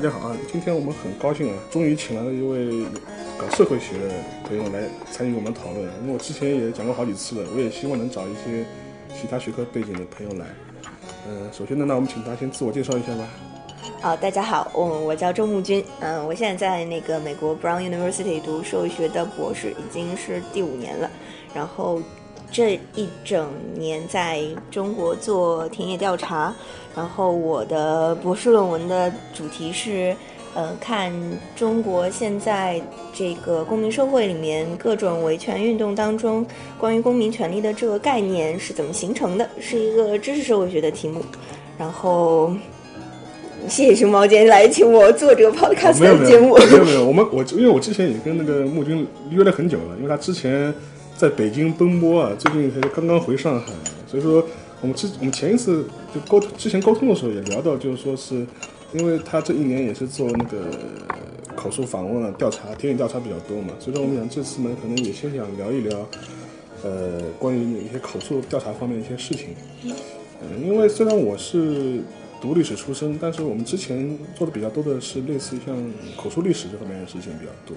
[0.00, 0.36] 大家好啊！
[0.50, 2.86] 今天我们很高兴啊，终于请来了一位
[3.36, 4.14] 搞社会学的
[4.48, 5.82] 朋友来参与我们讨论。
[6.00, 8.64] 因为我之前也讲过好几次了，我也希望能找一些
[9.14, 10.46] 其他学科背景的朋友来。
[11.28, 13.28] 嗯，首先呢，那我们请他先自我介绍一下吧。
[14.00, 21.10] 好，大家好，我我叫周木君，嗯，我现在在那个美国 Brown University 读社会学的博士，已经是第五年了。
[21.52, 22.00] 然后
[22.50, 26.54] 这一整年在中国做田野调查。
[26.96, 30.14] 然后我的博士论文的主题是，
[30.54, 31.12] 呃，看
[31.54, 32.82] 中国现在
[33.14, 36.44] 这个公民社会里面各种维权运动当中，
[36.76, 41.22] 关于公民权利的这个概念是怎么形成的，是一个知识社会学的题目。
[41.78, 42.52] 然后，
[43.68, 46.58] 谢谢熊猫今天来请我做这个 podcast 的节目。
[46.58, 50.74] 没有没有，我们我因为我之前也跟那个穆军约了很久了，因为他之前
[51.20, 53.66] 在北京奔波啊，最近才刚刚回上海，
[54.06, 54.42] 所以说。
[54.82, 58.46] 我们之我们前一次就沟之前沟通的时候也聊到，就是说是，
[58.94, 60.70] 因为他这一年也是做那个
[61.54, 66.08] 口述访问啊、调查、田野调查比较多嘛，所以说我们想这次呢，可能也先想聊一聊，
[66.82, 69.48] 呃，关于一些口述调查方面的一些事情。
[69.84, 69.92] 嗯，
[70.66, 72.00] 因为虽然我是
[72.40, 75.76] 读历史出身，但是我们之前做的比较多的是类似于像
[76.16, 77.76] 口述历史这方面的事情比较多，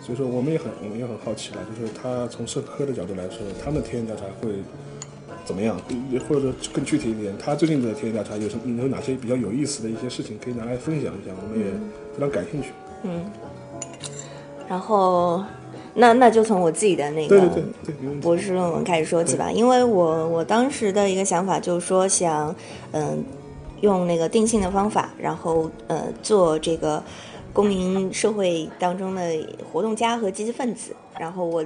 [0.00, 4.54] 所以说我们也很我们也很好奇了，就是他从社科的角度来说，他们的田野调查会。
[5.42, 5.76] 怎么样？
[6.28, 11.32] 或者说更具体一点，他最近的田野调查有什么有哪些比较有意思的一些事情可以拿来分享一下？
[11.42, 11.72] 我们也
[12.12, 12.68] 非常感兴趣。
[13.02, 13.24] 嗯，
[14.68, 15.42] 然后
[15.94, 17.50] 那那就从我自己的那个
[18.20, 19.50] 博士论文开始说起吧。
[19.50, 22.54] 因为我我当时的一个想法就是说，想
[22.92, 23.24] 嗯
[23.80, 27.02] 用那个定性的方法，然后呃做这个
[27.52, 31.64] 公民社会当中的活动家和积极分子，然后我。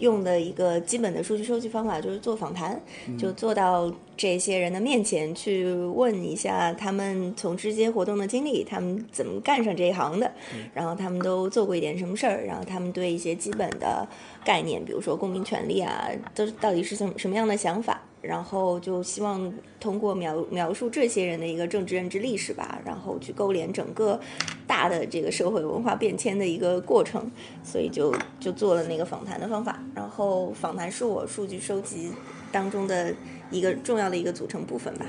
[0.00, 2.78] 用的一个基本的数据收集方法就是做访谈，
[3.16, 10.30] 就做到这些人的面前去问一下他们从事这些活动的经历，他们怎么干上这一行的，
[10.74, 14.06] 然后他们都做过一点什么事儿，然后他们对一些基本的
[14.44, 18.02] 概念，比如说公民权利啊，都到底是什什么样的想法。
[18.26, 24.18] 然后就希望通过描描述这些人的一个政治认知历史吧，然后去勾连整个
[24.66, 27.30] 大的这个社会文化变迁的一个过程，
[27.62, 29.78] 所以就就做了那个访谈的方法。
[29.94, 32.10] 然后访谈是我数据收集
[32.50, 33.14] 当中的
[33.50, 35.06] 一个重要的一个组成部分吧。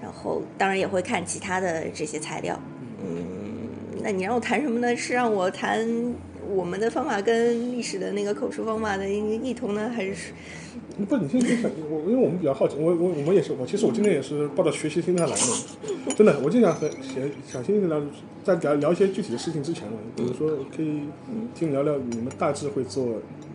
[0.00, 2.60] 然后当然也会看其他的这些材料。
[3.02, 3.68] 嗯，
[4.02, 4.94] 那你让我谈什么呢？
[4.94, 6.14] 是让我谈
[6.48, 10.32] 我们的方法跟历史的那个口述方法的一个异同呢，还是？
[11.04, 18.02] 不，你先先想我，因为我们比较好奇，我我我们也是，我其实我今天也是抱着学习心态来的，真的，我就想和想想先聊，
[18.42, 21.02] 在聊聊一些具体的事情之前呢，比如说可以
[21.54, 23.06] 听聊聊你们大致会做，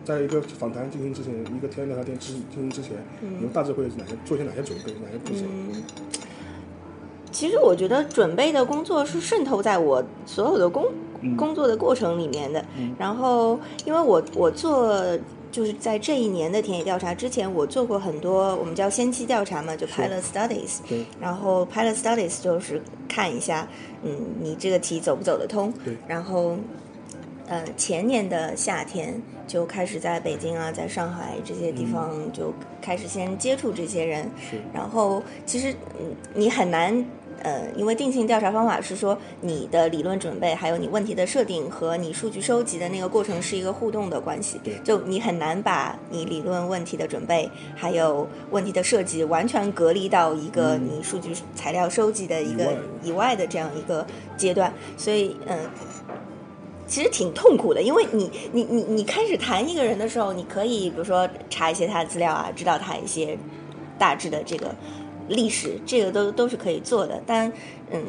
[0.04, 5.44] 在一个访谈进行之前，一个天调查店进进行之前，你们大致会哪些做些哪些准备，哪些步骤？
[7.30, 10.86] 其实我觉得准备的工作是渗透在我所有的工
[11.36, 12.64] 工作的过程里面的，
[12.98, 14.98] 然后因为我我做。
[15.54, 20.78] 就是在这一年的田野调查之前，我做过很多我们叫先期调查嘛，就 pilot studies。
[20.88, 21.06] 对。
[21.20, 23.68] 然后 pilot studies 就是看一下，
[24.02, 24.10] 嗯，
[24.40, 25.72] 你这个题走不走得通。
[25.84, 25.96] 对。
[26.08, 26.56] 然后，
[27.46, 29.14] 呃，前年的夏天
[29.46, 34.28] 就开始在北京啊，在上海这些地方就开始先接触这些人。
[34.50, 34.60] 是。
[34.72, 37.06] 然后，其实，嗯，你很难。
[37.44, 44.58] 呃，因为定性调查方法是说，你的理论准备，还有你问题的设定和你数据收集的那个过程是一个互动的关系。
[44.64, 54.06] 对，就你很难把你理论问题的准备，还有问题的设计完全隔离到一个你数据材料收集的一个以外的这样一个
[54.38, 54.72] 阶段。
[54.96, 55.58] 所以，嗯，
[56.86, 63.36] 其实挺痛苦的，因为你，你，你，你开始谈一个人的时候，你可以比如说查一些他的资料啊，知道他一些
[63.98, 64.74] 大致的这个。
[65.28, 67.50] 历史这个都都是可以做的，但
[67.90, 68.02] 嗯，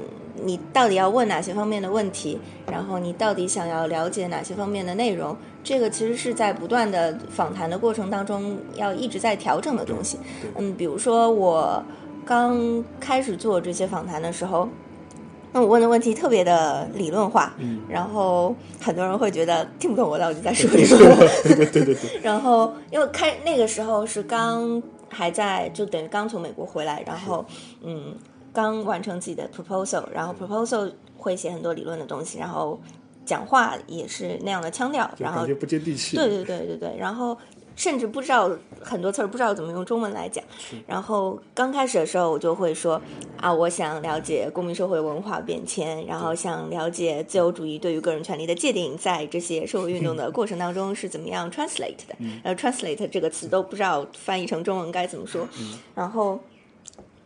[0.43, 2.39] 你到底要问哪些方面的问题，
[2.71, 10.17] 然后你到底想要了解哪些方面的内容，这个其实是在不断的访谈的过程当中要一直在调整的东西。
[10.57, 11.81] 嗯，比如说我
[12.25, 14.67] 刚开始做这些访谈的时候，
[15.53, 21.15] 那我问的问题特别的理论化，嗯，然后很多人会觉得听不懂我到底在说 什么。
[21.43, 21.95] 对对对对。
[22.21, 24.81] 然后因为开那个时候是刚。
[25.09, 27.45] 还在就等于刚从美国回来，然后
[27.81, 28.15] 嗯，
[28.53, 32.79] 刚完成自己的 proposal，然后 proposal 会写很多理论的东西，然后
[33.25, 36.15] 讲话也是那样的腔调，然后不接地气。
[36.15, 37.37] 对对对对对，然后
[37.75, 38.49] 甚至不知道
[38.81, 40.43] 很多词儿不知道怎么用中文来讲。
[40.87, 43.01] 然后刚开始的时候，我就会说
[43.37, 52.15] 啊，我想了解公民社会文化变迁，然后想了解自由主义对于个人权利的界定，在这些社会运动的过程当中是怎么样 translate 的。
[52.43, 55.47] 呃，translate 这个词都不知道翻译成中文该怎么说。
[55.93, 56.39] 然后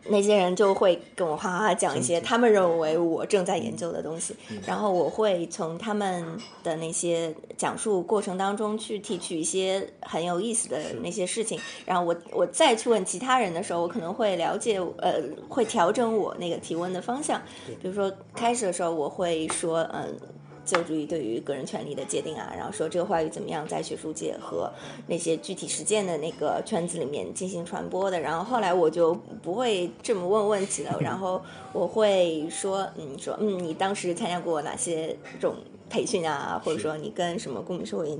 [0.09, 4.35] 那些人就会跟我哗哗讲一些他们认为我正在研究的东西，
[4.65, 17.41] 然后我会从他们的那些讲述过程当中去提取一些很有意思的那些事情，然后我我再去问其他人的时候，我可能会了解呃会调整我那个提问的方向，
[17.81, 20.17] 比如说开始的时候我会说嗯。
[20.69, 24.71] 自由主义对于个人权利的界定啊，然后说这个话语怎么样在学术界和
[25.07, 28.19] 那些具体实践的那个圈子里面进行传播的。
[28.19, 31.41] 然后后来我就不会这么问问题了， 然后
[31.73, 35.55] 我会说，嗯，说，嗯，你当时参加过哪些这种
[35.89, 38.19] 培训啊，或者说你跟什么公民社会研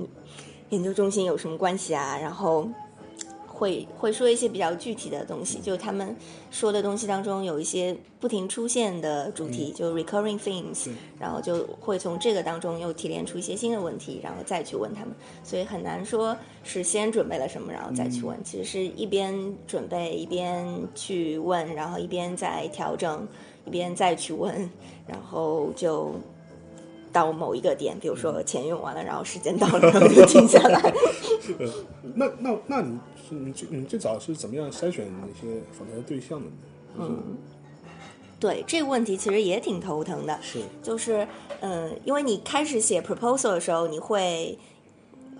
[0.70, 2.18] 研究中心有什么关系啊？
[2.20, 2.68] 然后。
[3.60, 6.16] 会会说一些比较具体的东西，就他们
[6.50, 15.14] 说的东西当中有一些不停出现的主题，就 recurring themes，然后就会从这个当中又提炼出一些新的问题，然后再去问他们，
[15.44, 16.34] 所以很难说
[16.64, 23.28] 是先准备了什么然后再去问，其实是一边准备一边去问，然后一边在调整，
[23.66, 24.70] 一边再去问，
[25.06, 26.14] 然后就。
[27.12, 30.80] 到某一个点，比如说钱用完了，然后时间到了，然后就停下来。
[32.14, 32.96] 那那那你
[33.30, 36.52] 你最你最早是怎么样筛选那些访谈的对象的呢？
[36.98, 37.36] 嗯，
[38.38, 40.38] 对这个问题其实也挺头疼的。
[40.42, 41.26] 是，就是
[41.60, 44.58] 嗯，因为你开始写 proposal 的时候，你会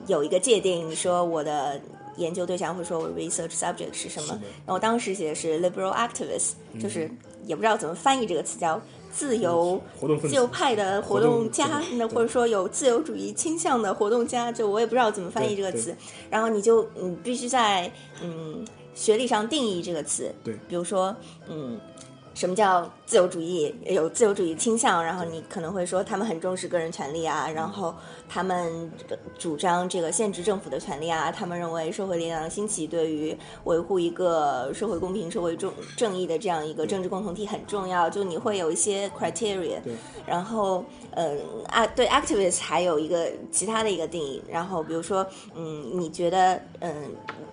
[0.07, 1.81] 有一个界定，你说我的
[2.17, 4.29] 研究对象会说我 research subject 是什么？
[4.65, 7.11] 然后我当时写的是 liberal activist，就是
[7.47, 8.81] 也不知道怎么翻译这个词叫。
[9.11, 9.83] 自由
[10.23, 15.95] 自由派的活动家，那或者说有自由主义倾向的活动家，就我也不知道怎么翻译这个词。
[16.31, 17.93] 然后你就嗯必须在
[18.23, 18.65] 嗯
[18.95, 20.35] 学历上定义这个词。
[20.45, 21.15] 对，比如说
[21.49, 21.79] 嗯。
[22.33, 23.75] 什么叫自由主义？
[23.87, 27.95] 有自由主义倾向，然后你可能会说他们很重视个人权利啊，然后
[28.29, 28.91] 他们
[29.37, 38.09] 主张这个限制政府的权利啊，他们认为社会力量的兴起对于维护一个社会公平、社会正正义的这样一个政治共同体很重要。
[38.09, 39.79] 就你会有一些 criteria，
[40.25, 41.39] 然后嗯
[41.69, 45.27] 啊对 activist 还有一个其他的一个定义，然后比如说
[45.57, 46.95] 嗯你觉得嗯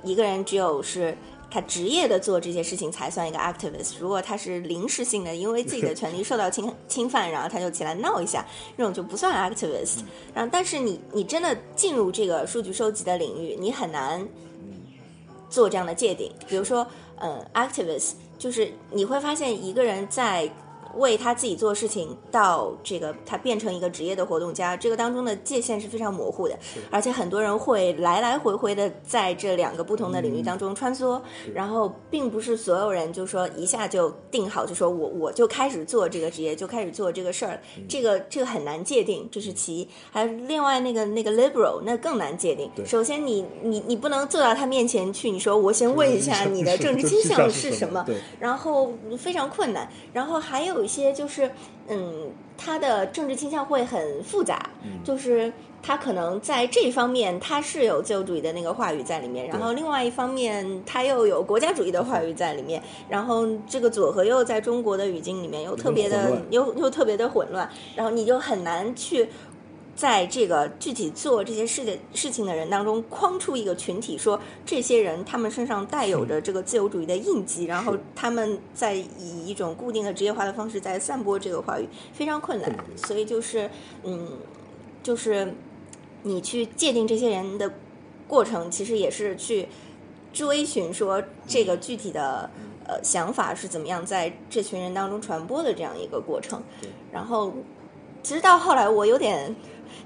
[0.04, 1.18] 一个人只有是。
[1.50, 3.94] 他职业的做这些事情才算一个 activist。
[4.00, 8.46] 如果他是临时性的，因为自己的权利受到侵侵犯，然后他就起来闹一下，
[8.78, 10.00] 这种就不算 activist。
[10.34, 14.28] 然后，但是你你真的进入这个数据收集的领域，你很难
[15.50, 16.32] 做这样的界定。
[16.48, 16.86] 比如说，
[17.20, 20.52] 嗯，activist 就是你会发现一个人在。
[20.98, 26.58] 为他自己做事情，到这个他变成一个职业的活动家，这个当中的界限是非常模糊的，
[26.90, 31.22] 而且很多人会来来回回的在这两个不同的领域当中穿梭，
[31.54, 39.88] 然后并不是所有人就说一下就定好，就说我我就开始做这个职业，就开始做这个事儿，这个这个很难界定，这是其一。
[40.12, 42.72] 还有另外那个那个 liberal，那更难界定。
[42.86, 48.04] 首先你你你不能坐到他面前去，你说我先问一下你的政治倾向是什么，
[48.40, 49.88] 然后非常困难。
[50.12, 50.87] 然后还有。
[50.88, 51.52] 一些就是，
[51.90, 54.70] 嗯，他的政治倾向会很复杂，
[55.04, 55.52] 就是
[55.84, 69.28] 他可能在这一方面他是有自由主义的那个话语在里面，然后另外一方面他又有国家主义的话语在里面，然后这个左和右在中国的语境里面又特别的又又特别的混乱，然后你就很难去。
[69.98, 82.72] 在这个具体做这些事的事情的人当中，框出一个群体，说这些人他们身上带有着这个自由主义的印记，然后他们在以一种固定的职业化的方式在散播这个话语，非常困难。
[82.96, 83.68] 所以就是，
[84.04, 84.30] 嗯，
[85.02, 85.52] 就是
[86.22, 87.74] 你去界定这些人的
[88.28, 89.68] 过程，其实也是去
[90.32, 92.48] 追寻说这个具体的
[92.86, 96.62] 呃想法是怎么样在这群人当中传播的这样一个过程。
[97.12, 97.52] 然后，
[98.22, 99.56] 其实到后来我有点。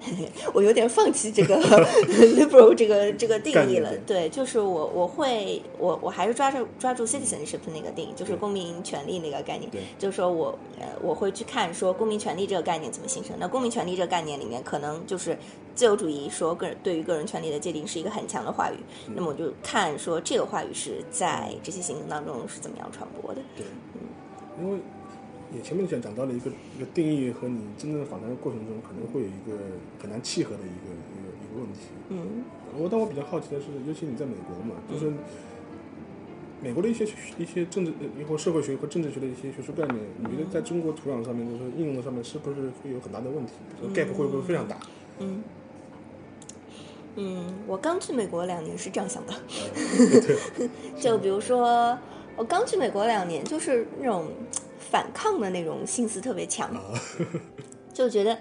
[0.54, 1.58] 我有点放弃这个
[2.36, 3.96] liberal 这个这个定义了。
[4.06, 9.70] 对，就是我我会我我还是抓住抓住 citizenship 那个定义，就是公民权利那个概念。
[9.72, 13.36] 对，就是说我呃我会去看说公民权利这个概念怎么形成。
[13.40, 15.38] 那公民权利这个概念里面，可能就是
[15.76, 18.76] 自由主义说个人对于个人权利的界定是一个很强的话语。
[19.16, 23.42] 那么我就看说这个话语是在这些行动当中是怎么样传播的。
[23.56, 24.02] 对，嗯，
[24.62, 24.80] 因为。
[25.54, 29.62] 你前面讲讲到了一个一个定义和你真正访谈的过程中，可能会有一个
[30.02, 31.80] 很难契合的一个一个一个问题。
[32.08, 32.46] 嗯，
[32.78, 35.12] 我但我比较好奇的是，尤其你在美国嘛，就是
[36.62, 37.06] 美国的一些
[37.38, 43.52] 一些政治、以后社会学和政治学的一些学术概念，你觉得在中国土壤上面，就是应用的上面，是不是会有很大的问题
[43.94, 44.78] ？gap 会不会非常大？
[45.20, 45.44] 嗯
[47.18, 49.34] 嗯，我刚去美国两年是这样想的，
[50.98, 51.98] 就比如说
[52.38, 54.28] 我刚去美国两年，就是那种。
[54.92, 56.70] 反抗的那种心思特别强，
[57.94, 58.38] 就觉得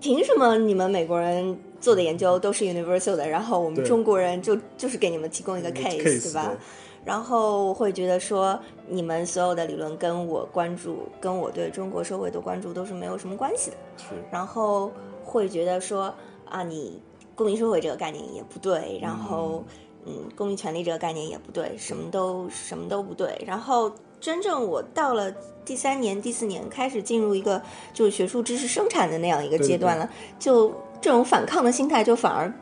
[0.00, 6.56] 凭什么你们美国人做的研究都是 universal 的，然后我们中国人就就是给你们提供一个 case，对吧？
[7.04, 13.76] 然后会觉得说，你们所有的理论跟我关注，跟我对中国社会的关注都是没有什么关系的。
[13.96, 14.06] 是。
[14.32, 14.90] 然后
[15.22, 16.12] 会觉得说，
[16.48, 17.00] 啊，你
[17.36, 19.62] 公民社会这个概念也不对，然后，
[20.04, 23.40] 嗯，公民权利这个概念也不对，什么都什么都不对。
[23.46, 25.32] 然后真正我到了
[25.64, 27.60] 第三年、第四年，开始进入一个
[27.92, 30.08] 就是学术知识生产的那样一个阶段了，
[30.38, 32.52] 就这种反抗的心态就反而。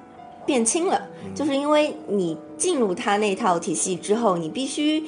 [0.46, 5.02] 变轻了，就是因为你进入他那套体系之后，你必须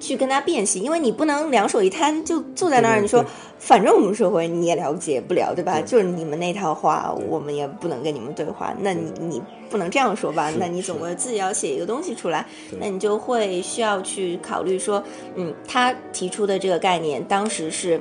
[0.00, 3.00] 去跟他辨析，因为你不能两手一摊就坐在那儿。
[3.00, 3.24] 你说，
[3.58, 5.80] 反正我们社会你也了解不了，对吧？
[5.80, 8.74] 就是你们那套话，我们也不能跟你们对话。
[8.80, 10.50] 那你你不能这样说吧？
[10.58, 12.44] 那你总归自己要写一个东西出来。
[12.80, 15.00] 那你就会需要去考虑说，
[15.36, 18.00] 嗯，他提出的这个概念当时是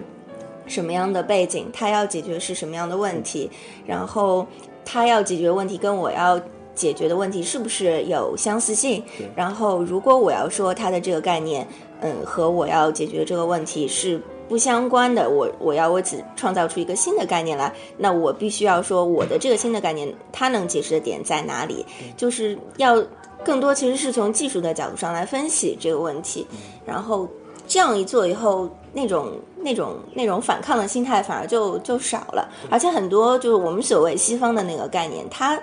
[0.66, 1.68] 什么样的背景？
[1.74, 3.52] 他要解决是什么样的问题？
[3.86, 4.48] 然后
[4.86, 6.42] 他要解决问题跟我要。
[6.76, 9.04] 解决的问题是不是有相似性？
[9.36, 11.68] 然后，如果我要说它的这个概念，
[12.02, 21.86] 嗯，和我要解决这个问题是不相关的，我我要为此创造出一个新的概念来，那我必须要说我的这个新的概念它能解释的点在哪里？
[22.18, 23.04] 就是要
[23.44, 26.48] 更多其实是从技术的角度上来分析这个问题，
[26.86, 27.28] 然后
[27.68, 35.60] 这样一做以后，那种那种那种反抗的心态反而就就少了，而且很多就是我们所谓西方的那个概念，它。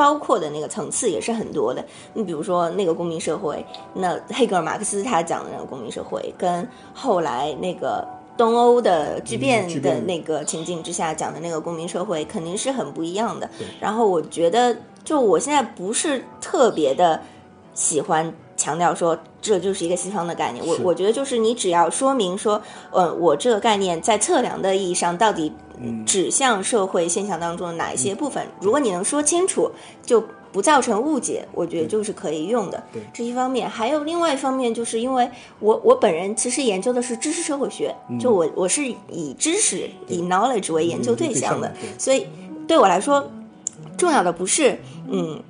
[0.00, 1.84] 包括的那个层次也是很多的。
[2.14, 8.02] 你比如说那个公民社会，那黑格尔、马克思他讲的那个公民社会，跟后来那个
[8.34, 13.46] 东欧的巨变的那个情境之下讲的那个公民社会，肯定是很不一样的。
[13.78, 17.20] 然后我觉得，就我现在不是特别的
[17.74, 20.66] 喜欢强调说这就是一个西方的概念。
[20.66, 22.58] 我我觉得就是你只要说明说，
[22.92, 25.52] 嗯，我这个概念在测量的意义上到底。
[26.04, 28.46] 指向社会现象当中的哪一些部分？
[28.60, 29.70] 如果你能说清楚，
[30.04, 30.22] 就
[30.52, 32.82] 不造成误解，我觉得就是可以用的。
[32.92, 42.26] 对，这一方面，还有另外一方面，就是因为我我本人其实研究的是知识社会学，就我我是以知识以 knowledge 为研究对象的，所以
[42.66, 43.30] 对我来说，
[43.96, 45.40] 重要的不是嗯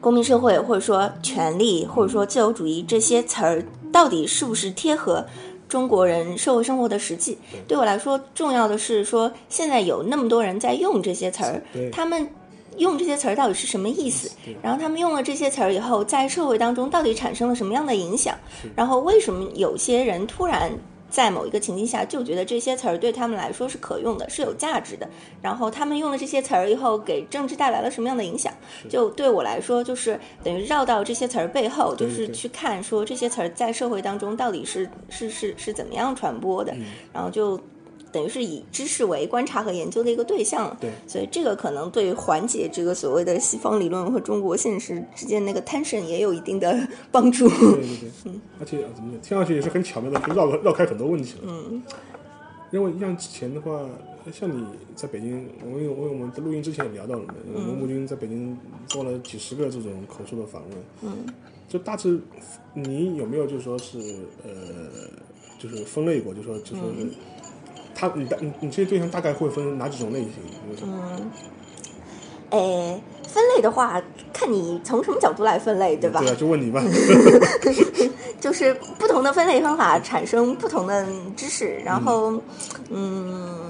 [0.00, 3.62] 公民社会或者说权利或者说自由主义这些词儿
[3.92, 5.24] 到底是不是贴合。
[5.70, 11.62] 中国人社会生活的实际，对我来说重要的是说，现在有那么多人在用这些词儿，
[11.92, 12.28] 他们
[12.76, 14.30] 用这些词儿到底是什么意思？
[14.60, 18.36] 然后他们用了这些词儿以后，在社会当中到底产生了什么样的影响？
[18.74, 20.72] 然后为什么有些人突然？
[21.10, 25.08] 在某一个情境下，就觉得这些词儿对他们来说是可用的，是有价值的。
[25.42, 28.52] 然后他们用了这些词儿以后，给政治带来了什么样的影响？
[28.88, 36.74] 就对我来说，就是等于绕到这些词儿背后，就是去看说这些词儿在社会当中到底是是是是怎么样传播的，
[37.12, 37.60] 然后就。
[38.12, 47.48] 等于是以知识为观察和研究的一个对象，对，所以这个可能对缓解这个所谓的西方理论和中国现实之间那个 tension 也有一定的帮助。
[47.48, 51.44] 对对对， 嗯，而且怎么讲，听上去也是很巧妙的，可以绕绕开很多问题了。
[51.46, 51.82] 嗯，
[52.72, 53.86] 因为像之前的话，
[54.32, 54.64] 像你
[54.96, 61.32] 在北京，我因为我们在录音之前也聊到了嘛，罗木军在北京做了几十个这种口述的访问，嗯，
[61.68, 62.20] 就大致
[62.74, 63.98] 你有没有就说是
[64.42, 64.50] 呃，
[65.58, 67.08] 就是分类过，就说就说是。
[68.00, 70.32] 他你大你你这些对象大概会分哪几种类型？
[70.84, 71.30] 嗯，
[72.48, 74.00] 诶，分类的话，
[74.32, 76.20] 看你从什么角度来分类，对吧？
[76.20, 76.82] 对啊，就问你吧。
[78.40, 82.40] 就是不同的分类方法产生不同的知识，然后，
[82.88, 83.69] 嗯。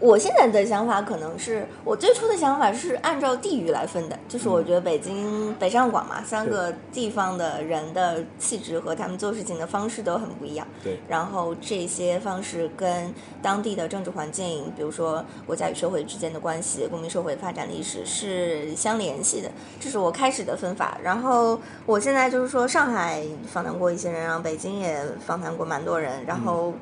[0.00, 10.66] 我现在的想法可能是我最初的想法是按照地域来分的，就是我觉得北京北上广嘛，三个地方的人的气质和他们做事情的方式都很不一样。
[10.84, 10.98] 对。
[11.08, 13.12] 然后这些方式跟
[13.42, 19.50] 当地的政治环境，比如说国家与社会之间的关系、公民社会发展历史是相联系的，
[19.80, 20.98] 这是我开始的分法。
[21.02, 26.72] 然后我现在就是说，上海访谈过一些人，然后北京也访谈过蛮多人，然后。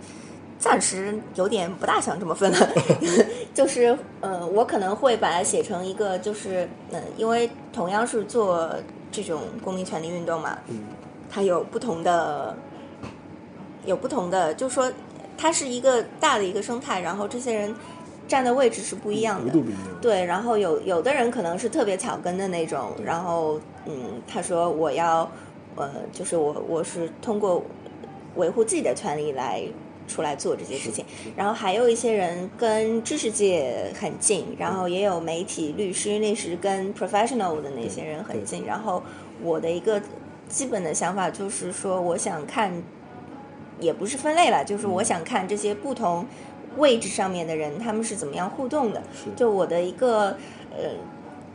[0.59, 2.69] 暂时有点不大想这么分了，
[3.53, 8.71] 就是呃，我可能会把它写成一个，就是嗯，因为同样是做
[9.13, 10.81] 这种公民权利运动嘛，嗯，
[11.29, 12.57] 它有不同的，
[13.85, 14.91] 有不同的，就说
[15.37, 17.75] 它是一个大的一个生态，然后这些人
[18.27, 19.53] 站的位置是不一样的，
[20.01, 25.31] 对，然后有有的人可能是特别草根的那种，然后嗯，他说我要
[25.77, 27.63] 呃，就是我我是通过
[28.37, 29.63] 维护自己的权利来。
[30.07, 31.05] 出来做这些事情，
[31.37, 38.65] 然后还有一些人跟知识界很近，然后也有媒体、律师，那是跟 professional 的那些人很近。
[38.65, 39.03] 然后
[39.43, 40.01] 我的一个
[40.49, 42.73] 基本的想法就是说，我想看，
[43.81, 46.27] 也不是分类了，就是我想看这些不同
[46.77, 49.03] 位置上面的人，他们是怎么样互动的。
[49.35, 50.37] 就我的一个
[50.71, 50.91] 呃。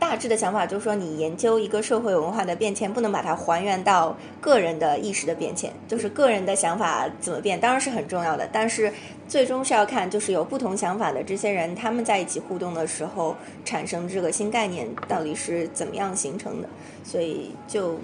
[0.02, 8.46] 大致的想法就是说，你研究一个社会文化的变迁，不能把它还原到个人的意识的变迁，就是个人的想法怎么变，当然是很重要的。
[8.52, 8.92] 但是
[9.28, 16.68] 最终是要看，就是有不同想法的这些人，他们在一起互动的时候，产生这个新概念到底是怎么样形成的。
[17.04, 17.96] 所以就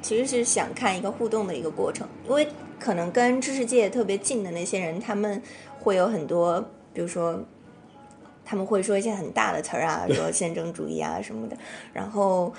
[0.00, 2.48] 其实是想看一个互动的一个过程，因为
[2.80, 5.42] 可能跟知识界特别近的那些人，他们
[5.78, 6.64] 会有很多，
[6.94, 7.38] 比如说。
[8.46, 11.56] 他们会说一些很大的词儿啊， 说宪政主义啊什么的，
[11.92, 12.54] 然后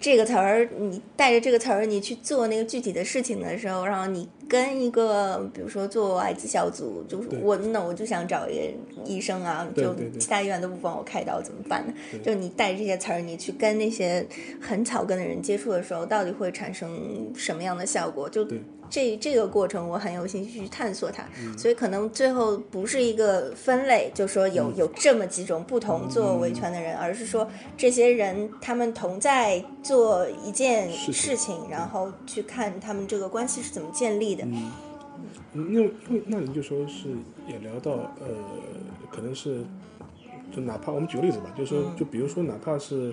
[0.00, 8.62] 这个词儿，你带着这个词儿，你去做那个具体的事情的时候，然后你跟一个，比如说做艾滋小组，就是我那我就想找一个
[9.04, 11.94] 医生啊，就其他医院都不帮我开刀怎么办呢？
[12.24, 14.26] 就你带着这些词儿，你去跟那些
[14.60, 18.28] 很草根的人接触的时候，到底会产生什么样的效果？
[18.28, 18.44] 就。
[18.92, 21.24] 这这个过程我很有兴趣去探索它，
[21.56, 34.44] 所以可能最后不是一个分类，就说有有这么几种不同做维权的人，而是说这些人他们同在做一件事情，然后去看他们这个关系是怎么建立的。
[34.44, 34.70] 嗯，
[35.54, 37.08] 那那那你就说是
[37.48, 38.28] 也聊到呃，
[39.10, 39.64] 可能是
[40.54, 43.10] 就哪怕我们举个例子吧，就是说就比如说哪怕是。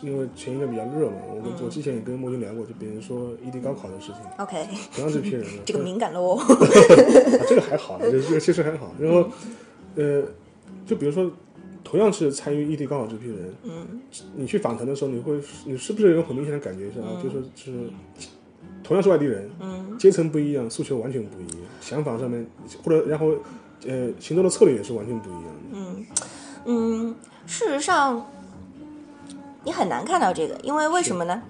[0.00, 4.16] 因为前一阵比较热嘛，我我之前也跟莫军聊过，就比如说异地高考的事情。
[4.38, 4.66] OK。
[4.94, 6.40] 同样这批人， 这个敏感喽。
[7.46, 8.94] 这个还好，这个其实还好。
[8.98, 9.28] 然后，
[9.94, 10.22] 呃，
[10.86, 11.30] 就比如说，
[11.84, 14.00] 同样是参与异地高考这批人，嗯，
[14.34, 17.20] 你去访谈的时候，你会，你是不是有很明显的感觉是啊？
[17.22, 17.90] 就说是，
[18.82, 22.44] 同样是外地人，嗯，阶层不一样，诉求完全不一样，想法上面
[22.82, 23.34] 或者然后，
[23.86, 25.50] 呃，行动的策略也是完全不一样的。
[25.74, 26.06] 嗯
[26.64, 27.14] 嗯，
[27.46, 28.26] 事实上。
[29.64, 31.42] 你很难看到这个，因为为什么呢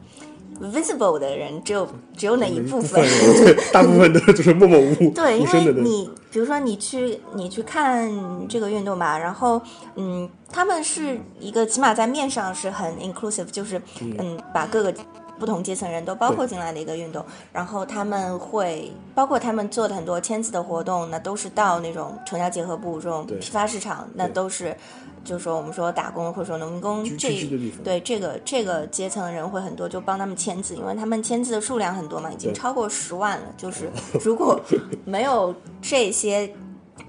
[0.60, 3.02] ？visible 的人只有只有那一部分？
[3.72, 8.12] 大部分的就是默默无 对，因为你比如说你去你去看
[8.48, 9.60] 这个运动吧，然后
[9.96, 14.94] 嗯，他们是一个起码在面上是很 inclusive，就是嗯，把各个
[15.40, 17.24] 不同阶层人都包括进来的一个运动。
[17.52, 24.76] 然后他们会包括他们做的很多签字的活动，那都是到那种城乡结合部这种批发市场，那都是。
[25.24, 27.48] 就是说，我们说打工或者说农民工这
[27.84, 33.46] 对这个这个阶层的人会很多，就帮他们签字，因为他们签字的数量很多嘛，已经超过十万了。
[33.56, 33.90] 就 是
[34.24, 34.60] 如果
[35.04, 36.52] 没有这些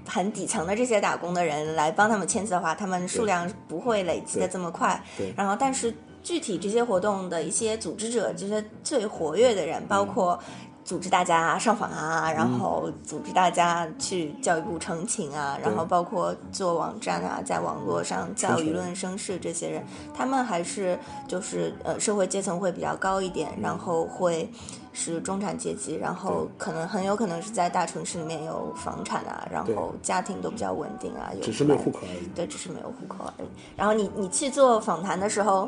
[0.06, 5.02] 很底层的这些打工的人来帮他们签字的话，他们数量不会累积的这么快。
[5.36, 10.38] 然后，但是具体这些活动的一些组织者，这些最活跃的人，包括。
[10.84, 19.82] 组织大家上访啊，然后组织大家去教育部澄清啊，然后包括做网站啊，在网络上叫舆论声势，这些人
[20.14, 24.46] 他们还是就是呃社会阶层会比较高一点，然后会
[24.92, 32.26] 是中产阶级，然后可能很有可能是在大城市里面有房产啊，然后家庭都比较稳定啊，只是没有户口而已。
[32.34, 33.48] 对，只是没有户口而已。
[33.74, 35.66] 然后你你去做访谈的时候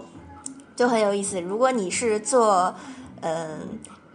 [0.76, 2.74] 就很有意思，如果你是做
[3.22, 3.59] 嗯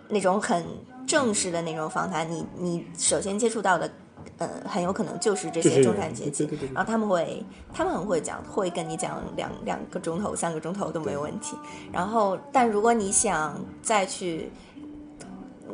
[0.07, 0.63] 那种很。
[1.11, 3.91] 正式的那种访谈，你你首先接触到的，
[4.37, 7.43] 呃，很有可能就是这些中产阶级，然后他们会，
[7.73, 11.57] 他们很会讲，会跟你讲两两个钟头、三个钟头都没有问题。
[11.91, 14.49] 然后，但如果你想再去，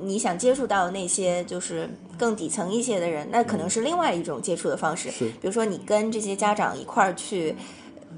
[0.02, 5.10] 你想接触到那些就是更底层一些的人，那可能是另外一种接触的方式。
[5.40, 7.56] 比如说，你跟这些家长一块儿去。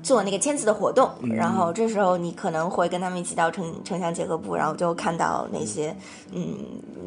[0.02, 5.96] 做那个签字的活动，然后这时候你可能会跟他们一起到城城乡结合部，然后就看到那些
[6.32, 6.56] 嗯。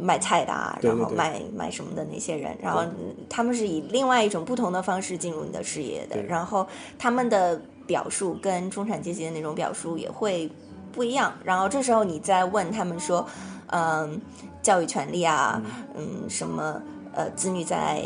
[0.03, 2.83] 卖菜的，啊，然后卖卖什么的那些人，然后
[3.29, 6.67] 他们是以另外一种不同的方式进入你的视野的，然后
[6.99, 10.51] 他们的表述跟中产阶级的那种表述也会
[10.91, 13.25] 不一样，然后这时候你再问他们说，
[13.69, 14.21] 嗯，
[14.61, 15.63] 教育权利啊，
[15.95, 16.83] 嗯，什么
[17.15, 18.03] 呃，子女在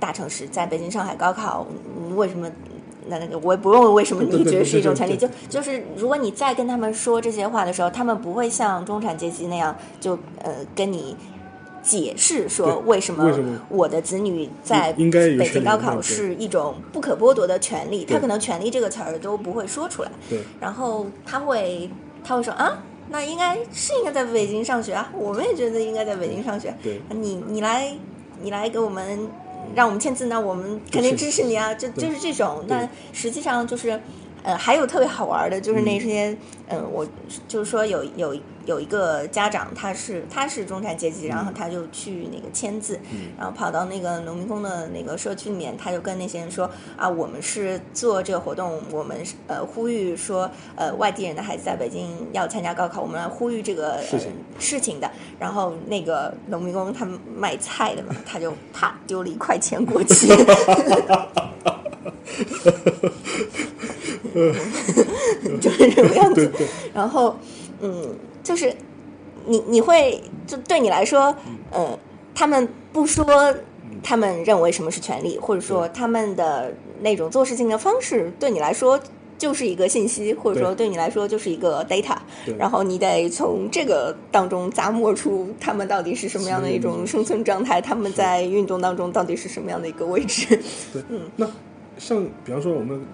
[0.00, 1.66] 大城市，在北京、上海高考，
[2.16, 2.50] 为什么？
[3.06, 11.14] 那那个我也不用问为什么你觉得是一种权利，就就是如果你再跟他们说这些话的时候，他们不会像中产阶级那样就呃跟你
[11.82, 13.38] 解释说为什么
[13.68, 20.10] 我的子女在北京高考是一种不可剥夺的权利，他可能“权利”这个词儿都不会说出来。
[20.30, 21.90] 对，然后他会
[22.24, 26.74] 他会说啊，那应该是应该在北京上学啊，我们也觉得应该在北京上学。
[26.82, 27.92] 对，你你来
[28.40, 29.28] 你来给我们。
[29.74, 31.74] 让我们签字，那我们肯定支持你啊！
[31.74, 34.00] 就就是这种，那实际上就是，
[34.44, 36.36] 呃，还有特别好玩的，就是那些，
[36.68, 37.06] 嗯，我
[37.48, 43.00] 就是说有有有一个家长，他是他是中产阶级，然后他就去那个签字，
[43.38, 53.98] 然后跑到那个农民工的那个社区里面，他就跟那些人说啊，我们是做这个活动，我们呃呼吁说，呃，外地人的孩子在北京要参加高考，我们来呼吁这个
[54.58, 55.10] 事情的。
[55.38, 60.28] 然后那个农民工他卖菜的嘛，他就啪丢了一块钱过去。
[65.60, 66.50] 就是这个样子，
[66.92, 67.36] 然后，
[67.80, 68.74] 嗯，就是
[69.46, 71.34] 你你会就对你来说，
[71.70, 71.98] 呃，
[72.34, 73.24] 他们不说
[74.02, 78.98] 他们认为什么是权利，或者说他们的那种做事情的方式，对你来说
[79.36, 80.88] 就是一个信息，或者说对。
[80.88, 82.16] 你来说就是一个 data，
[82.56, 90.46] 然后你得从这个当中咂摸出他们到底是什么样的一种生存状态，他们在运动当中到底是什么样的一个位置。
[90.92, 91.50] 对，嗯，那
[91.98, 93.04] 像比方说我们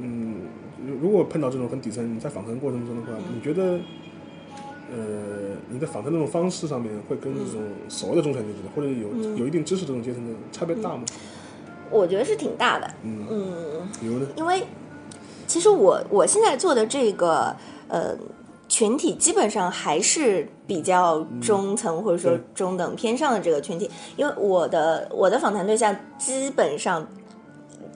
[0.00, 0.36] 嗯。
[0.86, 3.78] 嗯，如果碰到这种很底层，你在访谈过程中的话，你觉得，
[4.92, 11.04] 呃，你的访谈那种方式上面会跟这种所谓的中产阶级或者有有一定知识这种阶层的差别大吗？
[11.90, 12.90] 我觉得是挺大的。
[13.02, 14.26] 嗯嗯，比如呢？
[14.36, 14.64] 因为
[15.46, 17.56] 其实我我现在做的这个
[17.88, 18.14] 呃
[18.68, 27.08] 群体，基本上还是比较中层或者说中等偏上的这个群体，因为我的我的访谈对象基本上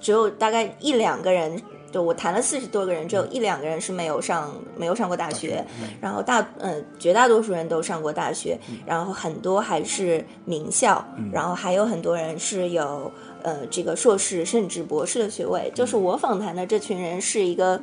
[0.00, 1.60] 只有大概一两个人。
[1.98, 5.64] 就我谈了四十多个人，只有一两个人是没有上没有上过大学，
[6.00, 8.56] 然后大嗯绝大多数人都上过大学，
[8.86, 13.10] 然后很多还是名校，然后还有很多人是有
[13.42, 15.72] 呃这个硕士甚至博士的学位。
[15.74, 17.80] 就是我访谈的这群人是一个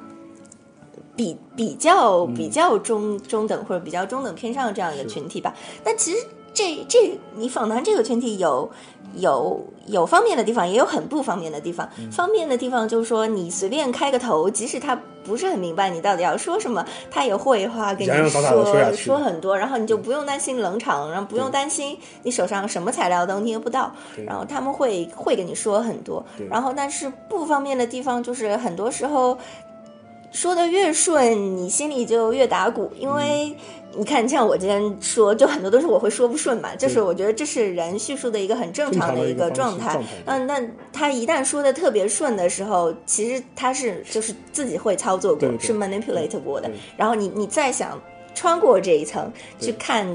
[1.13, 5.53] 比比较比较中中等或者比较中等偏上的这样一个群体吧。
[5.83, 6.25] 但其实
[6.55, 8.71] 这这你访谈这个群体有。
[9.17, 11.87] 有有方便的地方，也有很不方便的地方。
[12.11, 23.89] 方便的地方就是说，你随便开个头，即使他不是很明白你到底要说什么，他也会话跟你说说很多，然后你就不用担心冷场，然后不用担心你手上什么材料都捏不到，
[24.25, 26.25] 然后他们会会跟你说很多。
[26.49, 29.37] 然后，但是不方便的地方就是很多时候
[30.35, 33.55] 说的越顺，你心里就越打鼓，因为。
[33.97, 39.97] 你看，像我今天说，就很多都是我会说不顺嘛，就是我觉得这是人叙述的一个很正常的一个状态。
[40.25, 46.69] 嗯，那他一旦说的特别顺的时候，其实他是就是自己会操作过，是 manipulate 过的。
[46.97, 47.97] 然后你你再想
[48.33, 50.05] 穿过这一层去看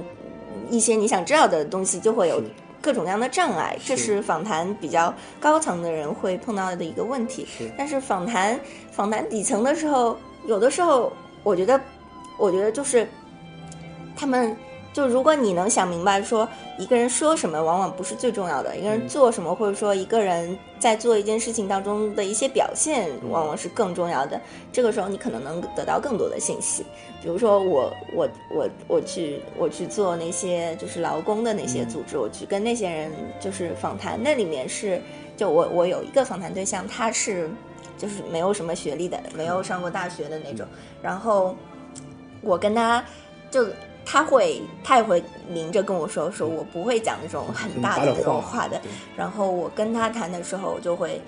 [0.68, 2.42] 一些你想知道的东西，就会有
[2.82, 3.78] 各种各样的障碍。
[3.82, 7.46] 这是访谈比较高层的人会碰到的一个问题。
[7.78, 8.60] 但是访谈
[9.00, 11.10] 访谈底层的时候，有的时候
[11.42, 11.80] 我觉得，
[12.36, 13.08] 我觉得就是。
[14.14, 14.54] 他们
[14.92, 16.46] 就，如果你能想明白，说
[16.78, 24.38] 一个人说什么往往不是最重要的，一个人做什么，或者说一个人在做一件事情当中的一些表现，往往是更重要的。
[24.70, 26.84] 这个时候，你可能能得到更多的信息。
[27.22, 33.10] 比如说，我我我我去我去做那些就是劳工的那些组织，我去跟那些人
[33.40, 35.00] 就是访谈，那里面是
[35.38, 37.48] 就我我有一个访谈对象，他是
[38.00, 40.66] 就是没有什么学历的，没有上过大学的那种，
[41.02, 41.54] 然后
[42.40, 43.04] 我跟他
[43.50, 43.66] 就。
[44.02, 48.80] 他会，他也会明着跟我说，说我不会讲那种很大的那种话的。
[49.16, 51.20] 然后我跟他谈的时候，就会，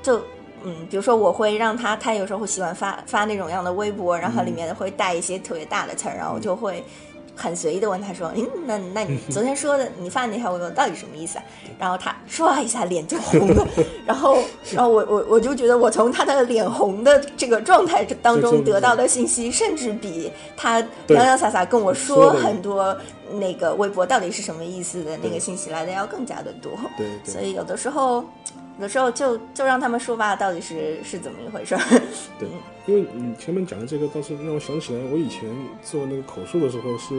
[0.00, 0.24] 就
[0.62, 6.82] 嗯，比如说我会让他，他有时候会喜欢发发那种样的微博，然后里面会带一些特别大的词儿，然后我就会。
[7.36, 11.44] 很随意的问他说：“嗯，那那你昨天说的你发的那条微博到底什么意思啊？”
[11.78, 13.66] 然后他唰一下脸就红了，
[14.06, 14.38] 然后
[14.72, 22.96] 然后我我我就觉得我从他的脸红的这个状态当中得到的信息，甚至比他洋洋洒洒跟我说很多
[23.32, 26.72] 那个微博到底是什么意思的那个信息来的要更加的多。
[26.96, 28.24] 对，所以有的时候。
[28.80, 31.80] 有时候就就让他们说吧，到底是是怎么一回事儿？
[32.38, 32.48] 对，
[32.86, 35.48] 因为你前面讲的这个倒是让我想起来，我以前
[35.82, 37.14] 做那个口述的时候，是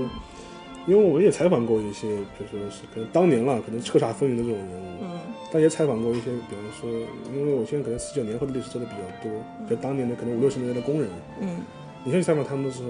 [0.85, 6.89] 因为我也采访过一些，就说是可能当年了，可能叱咤风云的这种人物，嗯，但也采访过一些，比方说，
[7.33, 9.31] 因为我现在可能四九年后的历史做的比较多，
[9.69, 11.61] 就当年的可能五六十年代的工人，嗯，
[12.03, 12.89] 你去采访他们的时候，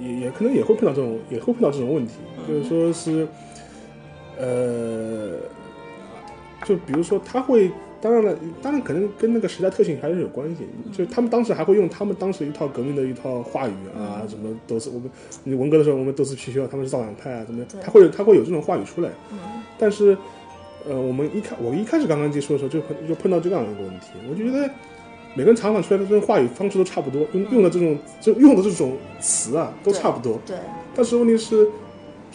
[0.00, 2.14] 也也可能也会碰到这种，也会碰到这种问题，
[2.46, 3.26] 就是说是，
[4.38, 5.40] 呃。
[6.64, 10.66] 就比如说，他会，当然了，当然可能跟那个时代特性还是有关系。
[10.90, 15.10] 就是他们当时还会用他们当时一套革命的一套话语啊，什么都是我们，
[15.44, 17.68] 你文革的时候我们都是貔貅，他们是造反派啊，怎么样？
[17.82, 19.10] 他会他会有这种话语出来。
[19.78, 20.16] 但是，
[20.88, 24.68] 呃，我们一开我一开始刚刚接触的时候，就碰就碰到这样一个问题，我就觉得
[25.34, 30.40] 每个人采访出来的这种话语方式都差不多，用用的这种就用的这种词啊都差不多。
[30.46, 30.56] 对。
[30.94, 31.68] 但是问题是。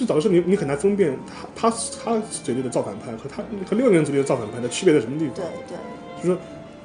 [0.01, 1.15] 最早的时候，你你很难分辨
[1.55, 5.35] 他他他嘴里的造反派和他和六个人嘴里的造反派的区别在什么地方。
[5.35, 5.77] 对对，
[6.17, 6.37] 就是说，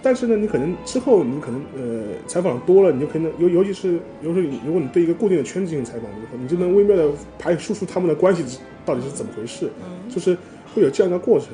[0.03, 8.45] 但是呢，你可能之后你可能呃采访多了，你就可能尤尤其是尤其是如果你对一个固定的圈子进行采访之后，你就能微妙的排输出他们的关系
[8.85, 10.37] 到底是怎么回事，嗯就是
[10.75, 11.49] 会有这样一个过程。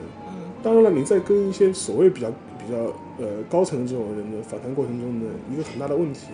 [0.65, 2.77] 当然了，你在跟一些所谓比较比较
[3.19, 6.27] 呃高层的这种人的访谈过程中的一个很大的问题，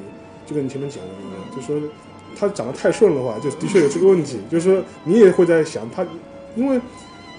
[0.47, 1.77] 就跟你前面讲的一样，就说
[2.39, 6.07] 他讲的太顺的话，就的确有这个问题，就是说你也会在想他，
[6.55, 6.81] 因为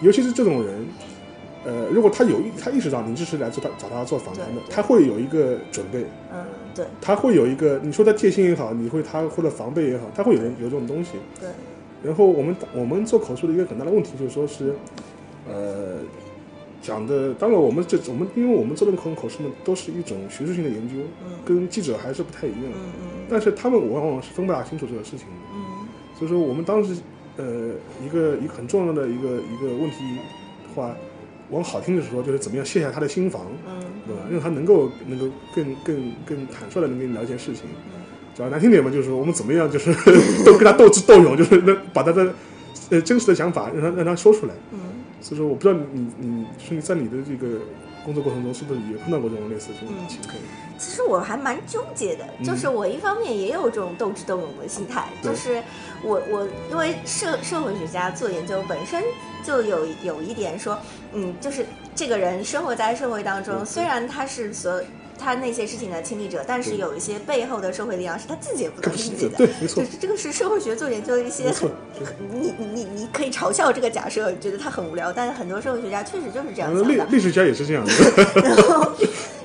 [0.01, 0.85] 尤其是这种人。
[1.65, 6.05] 呃，如果他有意，他意识到你这是来做他找他做访谈的，他会有一个准备。
[6.33, 6.85] 嗯，对。
[7.01, 11.11] 他会有一个，你说他戒心也好，你会他或者防备也好，他会有人有这种东西。
[11.37, 11.49] 对。
[12.01, 14.73] 然后我们我们做口述的一个很大的问题就是说是，
[15.49, 15.97] 呃，
[16.81, 20.95] 讲的当然我们这我们因为我们做的口口述呢，都是一种学术性的研究，
[21.45, 22.71] 跟记者还是不太一样。
[23.29, 25.33] 但是他们往往是分不大清楚这个事情的。
[25.53, 25.87] 嗯。
[26.17, 26.95] 所以说我们当时
[27.37, 27.71] 呃
[28.05, 29.97] 一个一个很重要的一个一个问题
[30.67, 30.95] 的话。
[31.51, 34.21] 往好听的说，就是怎么样卸下他的心防，嗯，对吧？
[34.29, 37.63] 让他能够能够更更更坦率的能跟你聊一些事情。
[38.35, 39.91] 讲难听点嘛，就是说我们怎么样，就是
[40.45, 42.31] 都跟他斗智斗勇，就是能把他的
[42.91, 44.53] 呃真实的想法让他让他说出来。
[45.19, 47.59] 嗯，所以说我不知道你你是你在你的这个
[48.05, 50.35] 工作过程中是不是也碰到过这种类似这种情况？
[50.77, 55.61] 其实我还蛮纠结的，就是我一方面也有这种斗智斗勇的心态，就是
[56.01, 59.03] 我我因为社社会学家做研究本身。
[59.41, 60.77] 就有有一点说，
[61.13, 64.83] 嗯，就是这个人生活在社会当中，虽然他是所
[65.19, 69.37] 他那些事情的亲历者，但是有一些背后的社会力量是他自己也不能理解的。
[69.37, 69.83] 对，没错。
[69.99, 71.53] 这个是社会学做研究的一些，
[72.31, 76.83] 你你你你可以嘲笑这个假设，觉得他很无聊，但是很多社会学家确实就是这样想的。
[76.83, 77.91] 历历史家也是这样的。
[78.43, 78.91] 然后，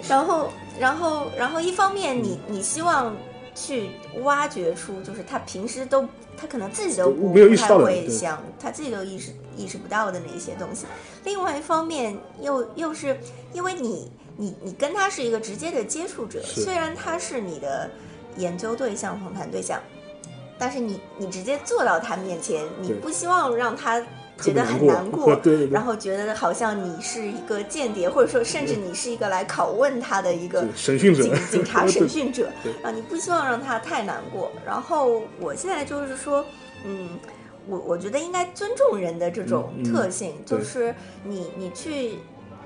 [0.09, 3.15] 然后，然后，然后，一方面，你你希望
[3.55, 3.91] 去
[4.23, 6.07] 挖掘出，就是他平时都。
[6.37, 10.85] 他可能自己都不太会想，他自己都意识意识不到的那些东西。
[11.23, 13.17] 另外一方面，又又是
[13.53, 17.91] 因为你你你跟他是一个直接的接触者，虽然他是你的
[18.37, 19.81] 研究对象、访谈对象，
[20.59, 24.05] 但是你你直接坐到他面前，你不希望让他。
[24.43, 32.51] 觉得很难过， 然后觉得好像你是一个间谍，或者说甚至你是一个来拷问他的一个审讯者、警警察 审讯者
[32.83, 34.51] 啊，你不希望让他太难过。
[34.67, 36.45] 然后我现在就是说，
[36.85, 37.11] 嗯，
[37.69, 40.93] 我我觉得应该尊重人的这种特性，就是
[41.23, 42.19] 你你去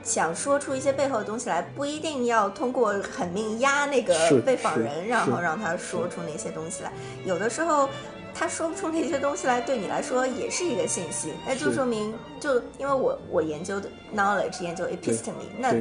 [0.09, 6.91] 想说出一些背后的东西来，不一定要通过狠命压那个被访人，然后让他说出那些东西来，
[7.25, 7.89] 有的时候。
[8.35, 15.73] 他说不出那些东西来，对你来说也是一个信息，那就说明，就因为我我研究的 knowledge 研究 episteme，那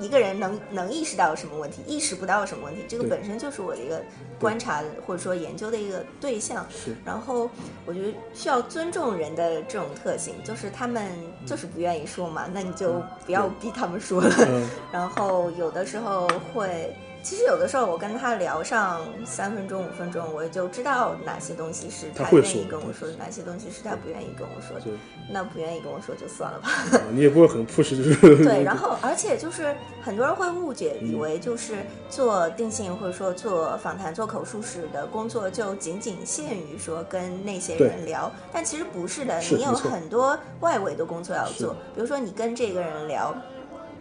[0.00, 4.02] 一个人能能意识到什么问题，意识不到什么问题，这个本身就是我的一个
[4.38, 6.66] 观察或者说研究的一个对象。
[7.04, 7.48] 然后
[7.86, 11.10] 我觉得需要尊重人的这种特性，就是他们
[11.46, 14.30] 就是不愿意说嘛，那你就不要逼他们说了。
[14.92, 16.94] 然后有的时候会。
[17.24, 24.98] 其实有的时候我跟他聊上三分钟五分钟，我就知道哪些东西是他愿意跟我说的，哪些东西是他不愿意跟我说的。
[25.32, 26.68] 那不愿意跟我说就算了吧。
[27.10, 28.14] 你也不会很 push 就是。
[28.44, 31.78] 对， 然后而且就是很多人会误解，以为就是
[32.10, 43.34] 做定性或者说做访谈、做口述史的工作就仅仅限于说跟那些人聊，但其实不是的，你有很多外围的工作要做，比如说你跟这个人聊。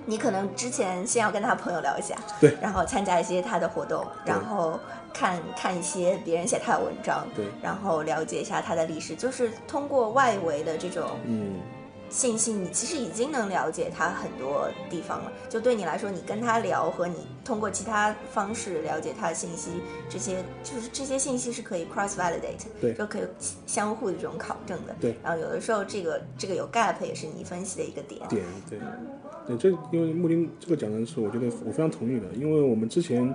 [0.05, 4.79] 你可能之前先要跟他朋友聊一下，对，然后参加一些他的活动，然后
[5.13, 11.59] 看看一些别人写他的文章，对，然后了解一下他的历史，就是通过外围的这种嗯。
[12.09, 15.31] 信息，你其实已经能了解他很多地方了。
[15.49, 23.23] 就对你来说，你跟他聊和你通过其他方式了解他的信息，这些就是这些信息是可以 cross validate，对，就可以
[23.65, 24.95] 相互的这种考证的。
[25.01, 28.21] 对，然后有的时候这个这个有 gap 也是你分析的一个点。
[28.27, 28.77] 点，对，
[29.47, 33.34] 对，这因为木林这个讲的是，我觉得我非常同意的，因为我们之前。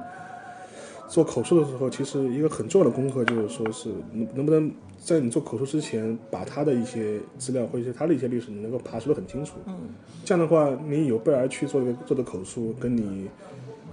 [1.10, 9.54] 做口述的时候，其实一个很重要的功课就是说，是能能不能在你做口述之前，把他的一些资料或者是他的一些历史，你能够爬梳的很清楚。
[9.64, 9.74] 嗯，
[10.22, 13.26] 这样的话，你有备而去做的做的口述，跟你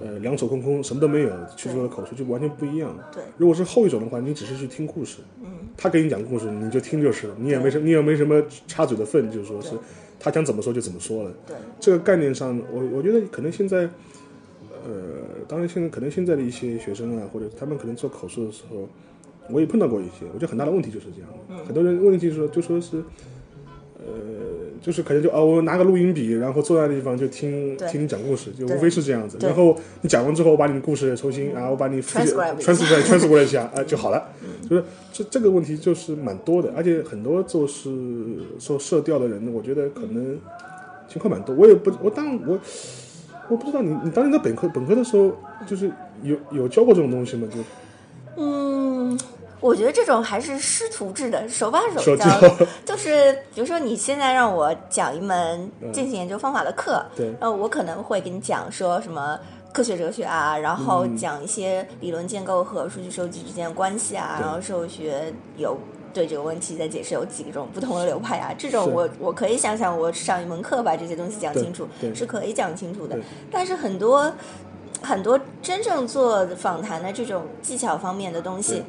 [0.02, 2.94] 呃两手空空什么都没有去做的口述就完全不一样。
[3.14, 9.70] 对，如果是后一种的话，你只是去听故事，嗯，他给你讲故事，你就听就是了，你也没什你也没什么插嘴的份，就是说是
[10.20, 11.32] 他想怎么说就怎么说了。
[11.48, 13.90] 对，这个概念上，我我觉得可能现在。
[14.88, 14.94] 呃，
[15.48, 18.88] 当然，现在可能现在的一些学生啊，或者他们可能做口述的时候，
[19.50, 20.28] 我也碰到过一些。
[20.32, 22.98] 我觉得很大的问题就是这样，很多人问题就是说，就说是，
[23.98, 24.06] 呃，
[24.82, 29.38] 就是可能就哦，我拿个录音笔，然后坐在地方就听听你讲故事，就无非是这样子。
[29.42, 34.30] 然后你讲完之后，我把你的故事重新，然后我把你传传传输过来一下，啊 就好了。
[34.70, 37.90] 就是这这个问题就是蛮多的，而且很多做是
[38.60, 40.38] 做社调的人，我觉得可能
[41.08, 41.56] 情况蛮多。
[41.56, 42.60] 我也不，我当我。
[43.48, 45.32] 我不知道你你当年在本科本科的时候，
[45.68, 45.88] 就是
[46.24, 47.48] 有有教过这种东西吗？
[47.54, 47.60] 就
[48.42, 48.65] 嗯。
[49.62, 52.26] 我觉得这种还是师徒制的，手把手教。
[52.86, 59.40] 就是比如说，你现在让我讲一门进行研究方法的课，对，然后我可能会给你讲说什么
[59.74, 65.78] 科学哲学啊，然后讲一些理论建构和数据收集之间的关系啊，然后社会学有
[66.14, 73.18] 对这个问题的解释有几种不同的流派啊，这种我我可以想想，我上一门课把这些东西讲清楚是可以讲清楚的。
[73.52, 74.32] 但是很多
[75.02, 78.84] 很多真正做访谈的这种技巧方面的东西。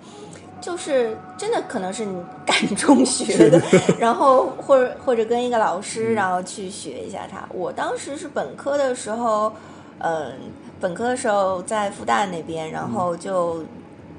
[0.60, 2.16] 就是真的可能是你
[2.46, 3.60] 赶中学的，
[3.98, 7.46] 然后或者或者跟一个老师，然后去学一下他。
[7.52, 9.52] 我当时是本科的时候，
[9.98, 10.32] 嗯，
[10.80, 13.62] 本科的时候在复旦那边，然后就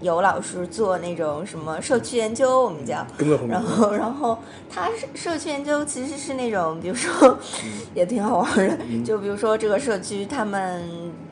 [0.01, 3.05] 有老师做那种什么社区研究，我们叫，
[3.47, 4.37] 然后然后
[4.69, 7.37] 他社区研究其实是那种，比如说
[7.95, 10.83] 也挺好玩的，就比如说这个社区，他们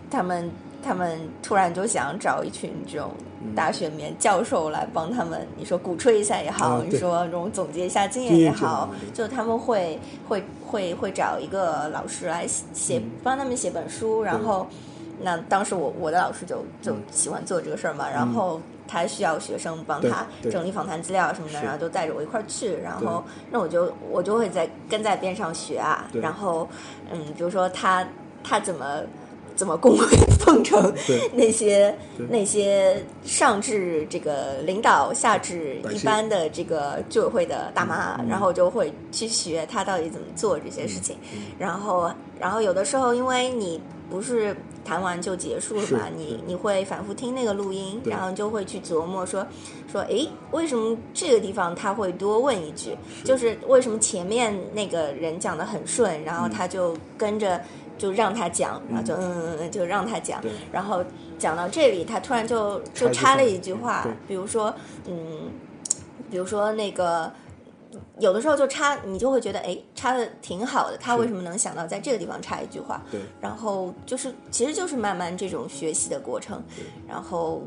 [0.09, 0.49] 他们
[0.85, 3.11] 他们突然就想找一群这种。
[3.55, 14.23] 大学里面教授来帮他们，你说鼓吹一下也好，你说这种总结一下经验也好，就他们会会会会找一个老师来写，帮他们写本书。
[14.23, 14.65] 然后，
[15.21, 22.75] 那当时我我的老师就就喜欢做这个事儿嘛，然后他需要学生帮他整理访谈资料什么的，然后就带着我一块儿去。
[22.81, 26.07] 然后，那我就我就会在跟在边上学啊。
[26.13, 26.67] 然后，
[27.11, 28.07] 嗯，比如说他
[28.43, 29.03] 他怎么。
[29.55, 30.05] 怎么恭维
[30.39, 30.93] 奉承
[31.33, 31.95] 那些
[32.29, 41.17] 那些上至这个领导，下至一般的这个居委会的大妈，然后就会去学他到底怎么做这些事情。
[41.57, 49.45] 然后，然后有的时候，因为你不是谈完就结束了嘛，你你会反复听那个录音，然后就会去琢磨说
[49.91, 52.95] 说，哎，为什么这个地方他会多问一句？
[53.23, 57.61] 就是为什么前面那个人讲的很顺，然后他就跟着。
[57.97, 59.21] 就让他讲，然后就嗯。
[59.21, 61.03] 嗯嗯，就让他讲，然后
[61.37, 64.73] 讲到这里，他突然就就插了一句话，比如说
[65.05, 65.49] 嗯，
[66.29, 67.31] 比如说那个
[68.19, 73.01] 有的时候就插，你就会觉得哎，插的挺好的，他为什么能想到在这个地方插一句话？
[73.11, 76.61] 对，然后就是其实就是慢慢这种学习的过程，
[77.07, 77.61] 然后。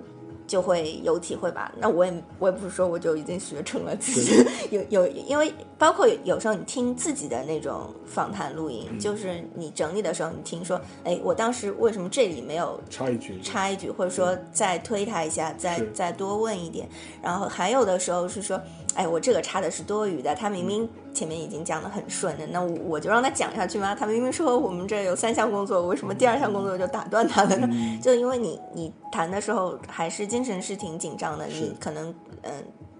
[0.49, 1.71] 就会有体会吧。
[1.79, 16.89] 那我也我也不是说我就已经学成了，自己 有有，因为包括有时候你听自己的那种访谈录音，就是你整理的时候，你听说，哎，我当时为什么这里没有插一句，插一句，或者说再推他一下，再再多问一点。
[17.23, 18.61] 然后还有的时候是说。
[18.99, 23.95] 哎，我这个插的是多余的，他明明前面已经讲的很顺的，那我就让他讲下去吗？
[23.95, 27.69] 他明明说我们这有三项工作，为什么第二项工作就打断他了呢？
[28.03, 32.53] 就因为你你谈的时候还是精神是挺紧张的，你可能嗯，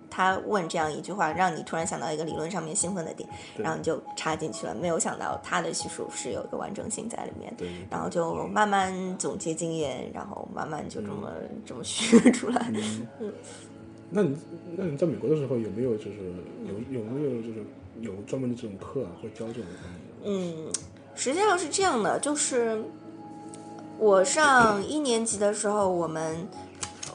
[0.09, 7.53] 他问这样一句话，让你突然想到一个理论上面兴奋的点，然后你就插进去了，没有想到他的叙述是有一个完整性在里面，
[7.91, 11.33] 然后就慢慢总结经验，然后慢慢就这么
[11.67, 12.71] 这么学出来，
[13.19, 13.33] 嗯。
[14.11, 14.37] 那你
[14.77, 16.17] 那你在美国的时候有没有就是
[16.67, 17.63] 有有没有就是
[18.01, 20.01] 有专门的这种课啊，会教这种方面？
[20.25, 20.73] 嗯，
[21.15, 22.83] 实际上是这样的，就是
[23.99, 26.49] 我上一年级的时候，我们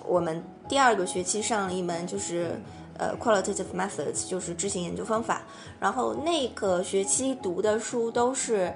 [0.05, 2.51] 我们第二个学期上了一门就是
[2.99, 5.41] 呃 qualitative methods，就是执行研究方法，
[5.79, 8.71] 然后那个学期读的书都是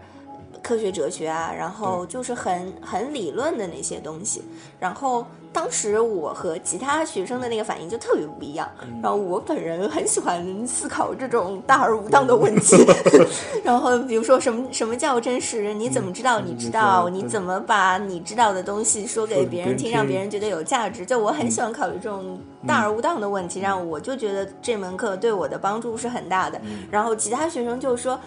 [0.64, 4.42] 科学哲学啊，然后就是很很理论的那些东西，
[4.80, 5.26] 然后。
[5.58, 8.70] 当时我和其他学生的那个反应就特别不一样，
[9.02, 12.76] 然后我本人很喜欢思考这种大而无当的问题，
[13.66, 15.74] 然后比如说什么什么叫真实？
[15.74, 17.10] 你怎么知道你知道？
[17.10, 21.04] 你怎么把你知道的东西说给别人听，让别人觉得有价值？
[21.04, 26.62] 就我很喜欢考虑这种大而无当的问题，然后我就觉得这门课对我的帮助是很大的。
[26.92, 28.20] 然后其他学生就说。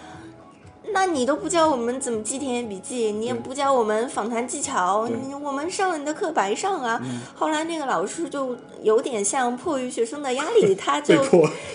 [0.93, 7.01] 那你都不教我们怎么记田野笔记，你也不教我们访谈技巧，你我们上了你的课白上啊！
[7.33, 11.23] 后来那个老师就有点像迫于学生的压力， 他就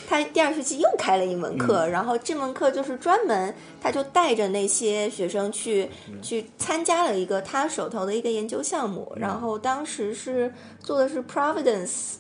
[0.09, 5.89] 他第二学期又开了一门课，然后这门课就是专门，他就带着那些学生去
[6.23, 10.53] 去参加了一个他手头的一个研究项目，然后当时是
[10.83, 12.17] 做的是 Providence。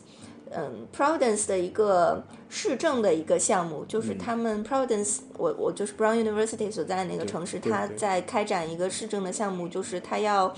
[0.57, 10.55] 嗯，Providence 的一个市政的一个项目，就是他们 Providence，我我就是 Brown University 所在的那个城市，他在开展一个市政的项目，就是他要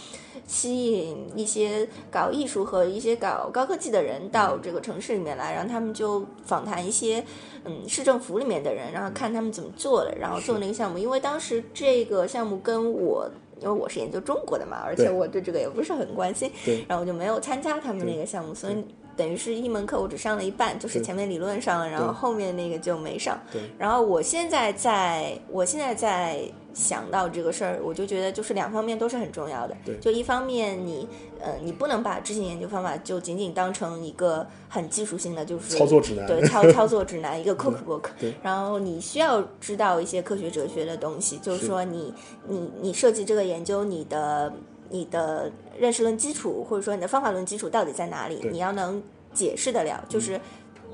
[0.46, 7.24] 吸引一些搞艺术和一些搞高科技的人到这个城市里面来，然后他们就访谈一些
[7.64, 10.96] 嗯市政府里面的人，然后看他们怎么做的，然后做那个项目。
[10.96, 13.28] 因为当时这个项目跟我，
[13.60, 16.52] 因为我是研究中国的嘛，而且我对这个也不是很关心，
[16.86, 18.76] 然后我就没有参加他们那个项目，所以。
[19.18, 23.36] 等于是一门课我只上了一半，就是前面理论上了，然后后面那个就没上。
[23.52, 23.60] 对。
[23.76, 26.40] 然后我现在在，我现在在
[26.72, 29.76] 想到这个事儿，我就觉得就是两方面都是很重要的。
[29.84, 29.98] 对。
[29.98, 31.08] 就一方面，你
[31.40, 36.24] 呃，你不能把知行研究方法就仅仅当成一个很技术性的，就是操作指南。
[36.28, 38.04] 对，操操作指南一个 cookbook。
[38.20, 38.32] 对。
[38.40, 42.14] 然后你需要知道一些科学哲学的东西，就是说你
[42.46, 44.52] 你你设计这个研究，你的。
[44.90, 48.40] 你的认识论基础，或者说你的方法论基础到底在哪里？
[48.50, 50.40] 你要能解释得了，就是，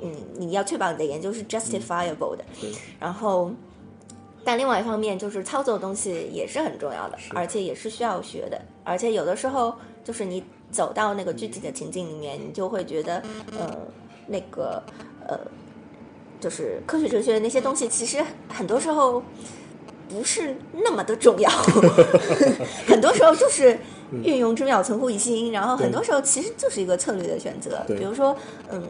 [0.03, 2.45] 嗯，你要确保你的研究是 justifiable 的。
[2.99, 3.51] 然后，
[4.45, 8.61] 但另外一方面，就是操作的东西也是很重要的，而且也是需要学的。
[8.83, 13.23] 而且有的时候，就是你走到那个具体的情境里面，你就会觉得，
[13.59, 13.79] 呃，
[14.27, 14.83] 那个，
[15.29, 15.39] 呃，
[16.41, 19.23] 就是科学哲学的那些东西，其实很多时候。
[20.09, 21.51] 不是那么的重要，
[22.87, 23.79] 很多时候就是
[24.23, 27.83] 运用之妙存乎一心，然后很多时候其实就是一个策略的选择。
[27.89, 28.37] 比如说，
[28.71, 28.83] 嗯，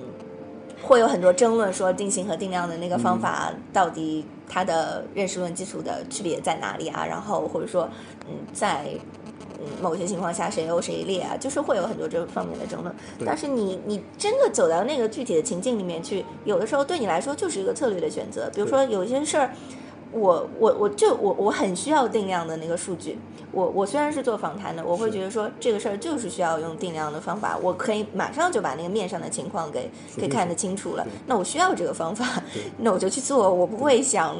[0.82, 7.06] 会有很多争论，说定性和定量的那个方法到底它的认识论基础的区别在哪里啊？
[7.06, 7.88] 然后或者说，
[8.28, 8.84] 嗯，在
[9.80, 11.36] 某些情况下谁优谁劣啊？
[11.38, 12.94] 就是会有很多这方面的争论。
[13.24, 18.50] 但是你你真的走到那个具体的情境里面去，有的时候对你来说就是一个策略的选择。
[18.54, 19.50] 比如说有一些事儿。
[20.14, 23.18] 我我我就我我很需要定量的那个数据。
[23.54, 31.06] 我我虽然是做访谈的，我会觉得说这个事儿就是需要用定量的方法，我可以马上就把那个面上的情况给给看得清楚了。
[31.26, 32.42] 那我需要这个方法，
[32.76, 34.36] 那我就去做，我不会想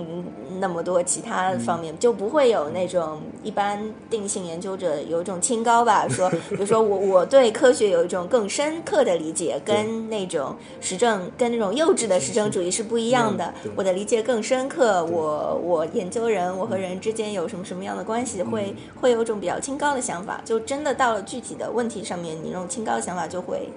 [0.59, 13.55] 那么多其他方面，就不会有那种一般定性研究者有一种清高吧，说 比如说我我对科学有一种更深刻的理解，跟那种实证跟那种幼稚的实证主义是不一样的。
[13.77, 18.75] 我的理解更深刻，我我研究人，我和人之间有什么什么样的关系会。
[19.05, 23.69] 会有一种比较清高的想法，就真的到了具体的问题上面，你那种清高的想法就会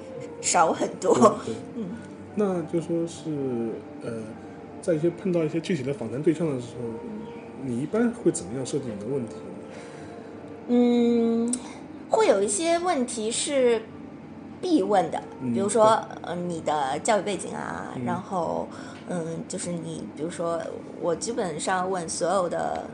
[0.42, 1.38] 少很多。
[1.76, 1.84] 嗯，
[2.36, 3.72] 那就说是
[4.06, 4.24] 呃，
[4.82, 6.88] 在一些碰到一些具体的访谈对象的时候，
[7.62, 9.36] 你一般会怎么样设计你的问题？
[10.70, 11.54] 嗯，
[12.10, 13.82] 会有一些问题是
[14.62, 15.22] 必问的，
[15.54, 18.66] 比如说呃，你的教育背景啊，然后
[19.10, 20.58] 嗯，就是你比如说
[21.02, 22.86] 我基本上问所有的。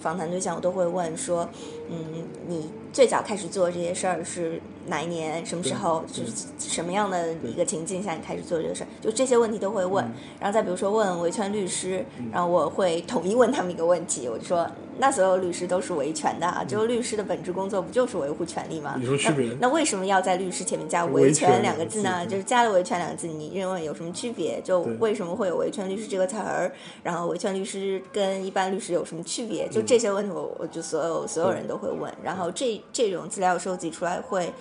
[0.00, 1.48] 访谈对象我都会问说，
[1.90, 5.44] 嗯，你最早开始做这些事儿是哪一年？
[5.44, 6.04] 什么时候？
[6.12, 8.86] 就是什么样的一个情境下你开始做这个事儿？
[9.00, 10.04] 就这些问题都会问。
[10.40, 14.68] 然后再比如说问维权律师，然后我会统一问他们一个问题，我就说。
[14.98, 18.98] 那所有律师都是维权的啊，就是律师的本职工作不就是维护权利吗？
[19.02, 19.56] 有区别？
[19.60, 22.24] 那为什么要在律师前面加维权两个字呢？
[22.26, 24.60] 就是加了维权两个字，你认为有什么区别？
[24.62, 26.72] 就为什么会有维权律师这个词儿？
[27.02, 29.68] 然后维权律师跟一般律师有什么区别？
[29.68, 32.12] 就这些问题，我我就所有所有人都会问。
[32.22, 34.52] 然后这这种资料收集出来会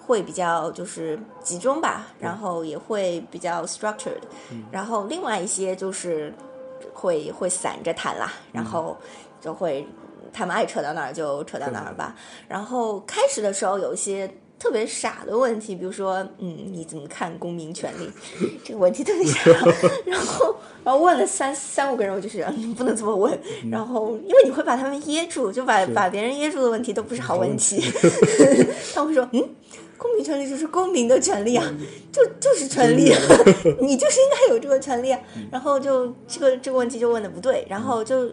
[0.00, 4.22] 会比较就是集中吧，然后也会比较 structured。
[4.70, 6.32] 然后另外一些就是
[6.92, 8.96] 会会散着谈啦，然后。
[9.44, 9.86] 就会，
[10.32, 12.16] 他们爱扯到哪儿就扯到哪儿吧。
[12.48, 14.28] 然后开始的时候有一些
[14.58, 18.10] 特别傻的问题，比如说，嗯，你怎么看公民权利？
[18.64, 19.50] 这个问题特别傻。
[20.06, 23.38] 然后，然后问了三三五个人，我就觉得你不能这么问。
[23.70, 27.82] 然后，因为你会把他们噎住，就把把别人噎住的问题都不是好问题。
[28.94, 29.46] 他会说，嗯，
[29.98, 31.70] 公民权利就是公民的权利啊，
[32.10, 33.12] 就就是权利，
[33.80, 35.12] 你就是应该有这个权利。
[35.12, 35.20] 啊
[35.50, 38.30] 然后就这个这个问题就问的不对，然后就。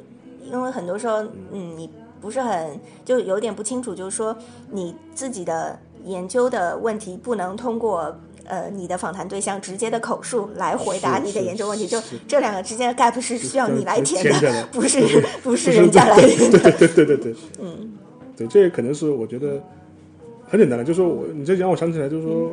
[0.52, 1.90] 因为很多时候，嗯，你
[2.20, 4.36] 不是很就有点不清楚，就是说
[4.70, 15.00] 你自己的研究的问题不能通过呃你的访谈对象直接的口述来回答你的研究问题，就这两个之间的 gap 是需要你来填的， 不是
[15.42, 16.60] 不是人家来填的。
[16.60, 17.94] 对对对对对， 嗯，
[18.36, 19.62] 对，这也可能是我觉得
[20.48, 22.52] 很简单的，就是说我你这让我想起来，就是说。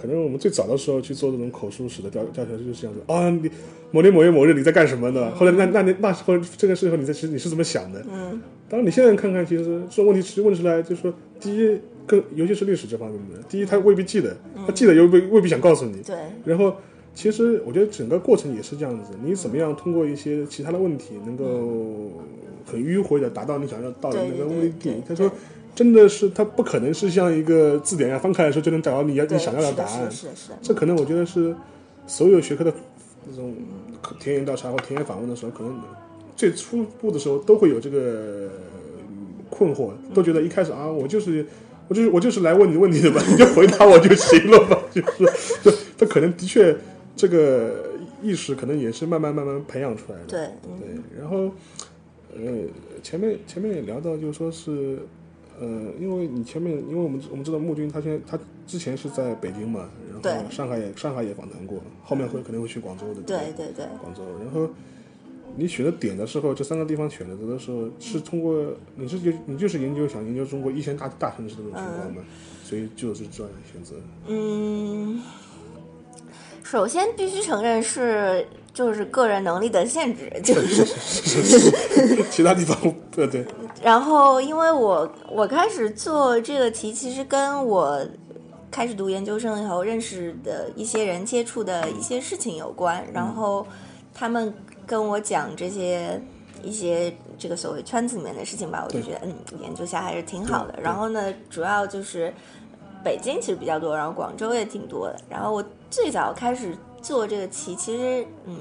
[0.00, 3.50] 可能我们最早的时候去做这种口述史的调调查就是这样子啊，你
[3.90, 5.30] 某年某月某日你在干什么呢？
[5.34, 8.04] 后来那那那那时候这个时候你在其实你是怎么想的？
[8.12, 14.36] 嗯，当然你现在看看，其实这问题其实问出来，就是说第一，更尤其是历史这方面的，第一他未必记得，
[14.66, 16.02] 他记得又未未必想告诉你。
[16.02, 16.16] 对。
[16.44, 16.76] 然后
[17.14, 22.12] 其实我觉得整个过程也是这样子，你怎么样通过一些其他的问题，能够
[22.64, 25.02] 很迂回的达到你想要到的那个目的地？
[25.08, 25.30] 他说。
[25.74, 30.10] 真的是，它不可能是像一个字典一样翻开的时候就能找到你要你想要的答案。
[30.10, 31.54] 是是这可能我觉得是
[32.06, 32.72] 所有学科的
[33.30, 33.54] 那种
[34.18, 35.80] 田野调查或田野访问的时候，可能
[36.34, 38.48] 最初步的时候都会有这个
[39.48, 41.46] 困惑，都觉得一开始啊，我就是
[41.86, 45.00] 我就是我就是来问你问题的吧，你就回答我就行了吧，就
[45.36, 46.76] 是，他可能的确
[47.14, 47.84] 这个
[48.20, 50.24] 意识可能也是慢慢慢慢培养出来的。
[50.26, 50.40] 对
[50.80, 50.88] 对，
[51.20, 51.52] 然后
[52.34, 52.40] 呃，
[53.02, 54.98] 前面前面也聊到，就是说是。
[55.60, 55.66] 呃，
[55.98, 59.88] 因为你前面，因为我们我们知道穆军他现在他之前是在北京嘛，
[60.22, 63.20] 然后上海也上海也访谈过，后面会肯定会去广州的。
[63.22, 63.86] 对对对。
[64.00, 64.68] 广州，然后
[65.56, 72.22] 你选择点的时候，这三个地方选择的时候是通过你是就你就是研究想研究中国一线大大城市的这种情况嘛，
[72.62, 73.96] 所以就是这样选择。
[74.26, 75.20] 嗯，
[76.62, 78.46] 首先必须承认是。
[78.78, 80.86] 就是个人能力的限制，就是
[82.30, 82.78] 其他地方
[83.10, 83.44] 对对。
[83.82, 88.00] 然后，因为我我开始做这个题，其实跟我
[88.70, 93.04] 开始读研究生以后认识的一些人接触的一些事情有关。
[93.12, 93.66] 然后
[94.14, 94.54] 他们
[94.86, 96.22] 跟我讲这些
[96.62, 100.78] 一些这个所谓圈子里面的事情吧，我就觉得嗯，研究下还是挺好的。
[100.80, 102.32] 然后呢，主要就是
[103.02, 105.16] 北京其实比较多，然后广州也挺多的。
[105.28, 106.78] 然后我最早开始。
[107.02, 108.56] 做这个棋，其实嗯，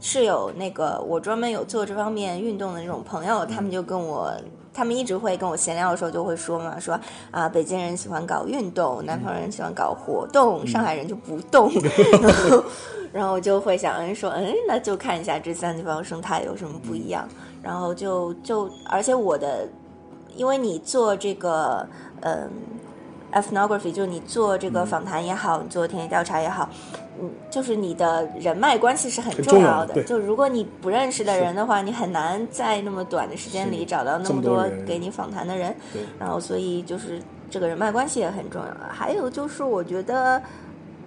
[0.00, 4.32] 是有那个我专门有做这方面运动的那种朋友，他们就跟我，
[4.72, 6.98] 他们一直会跟我闲聊的时候就会说嘛，说
[7.30, 11.70] 啊，北京人喜欢搞运动，南方人喜欢搞活动，上海人就不动，
[12.22, 12.64] 然后
[13.12, 17.26] 然后我就会想说，嗯，那就看一下这三地方生态有什么不一样，
[17.62, 19.68] 然后就就而且我的，
[20.34, 21.86] 因为你做这个
[22.20, 22.50] 嗯
[23.32, 26.68] ，ethnography，就是你做这个访谈也好，你做田野调查也好。
[27.20, 30.02] 嗯，就是你的人脉关系是很重要的。
[30.04, 35.74] 就如果你不认识的人的话，你很难在那么短的时间里找到那么多给你访谈的人。
[36.18, 38.68] 然后，所以就是这个人脉关系也很重要。
[38.88, 40.42] 还有就是，我觉得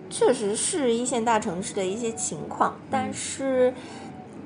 [0.10, 3.74] 确实是一线大城市的一些情况，但是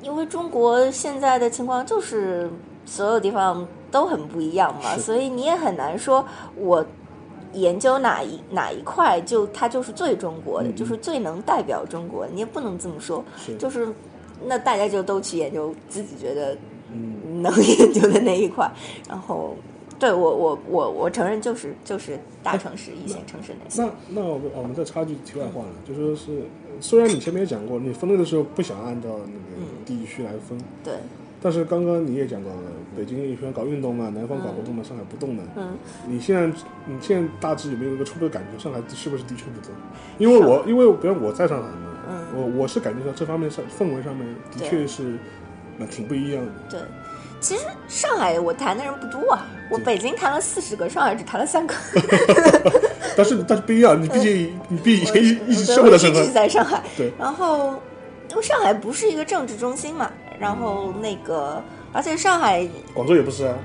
[0.02, 2.50] 因为中国现在的情况就是
[2.86, 6.86] 所有地方都很不一样嘛，所以你也很难说我。
[7.54, 12.28] 研究哪一哪一块，就它就是最中国的，就是最能代表中国。
[12.28, 13.24] 你也不能这么说，
[13.58, 13.88] 就是
[14.46, 16.58] 那大家就都去研究自己觉得
[17.42, 18.70] 能研究的那一块。
[19.08, 19.56] 然后，
[19.98, 23.82] 对我我我我承认，就是就是大城市、一线城市那些。
[23.82, 26.44] 那那我们我们再插句题外话了，就说是
[26.80, 30.94] 虽然你前面也讲过，你分类的时候不想按照那个地区来分，对。
[31.44, 32.56] 但是刚刚你也讲到了，
[32.96, 35.44] 北京喜欢搞运动嘛，南方搞活动嘛，上海不动的。
[35.58, 35.78] 嗯，
[36.08, 36.48] 你现在
[36.86, 39.76] 你现在大致有没有一个初步的感觉，上海是不是的确不动？
[40.18, 44.26] 因为我因为比如我在上海嘛，嗯，我我是感觉到这方面上氛围上面
[44.58, 45.18] 的确是，
[45.78, 46.52] 那挺不一样的。
[46.70, 46.80] 对，
[47.42, 51.76] 其实上海我谈的人不多啊，我北京谈了四十个，上海只谈了三个。
[53.18, 57.74] 但是但是不一样，你毕竟你毕竟一直生活在上海，对，然后
[58.30, 60.10] 因为上海不是一个政治中心嘛。
[60.40, 61.62] 然后那个，
[61.92, 63.56] 而且上海、广州也不是啊。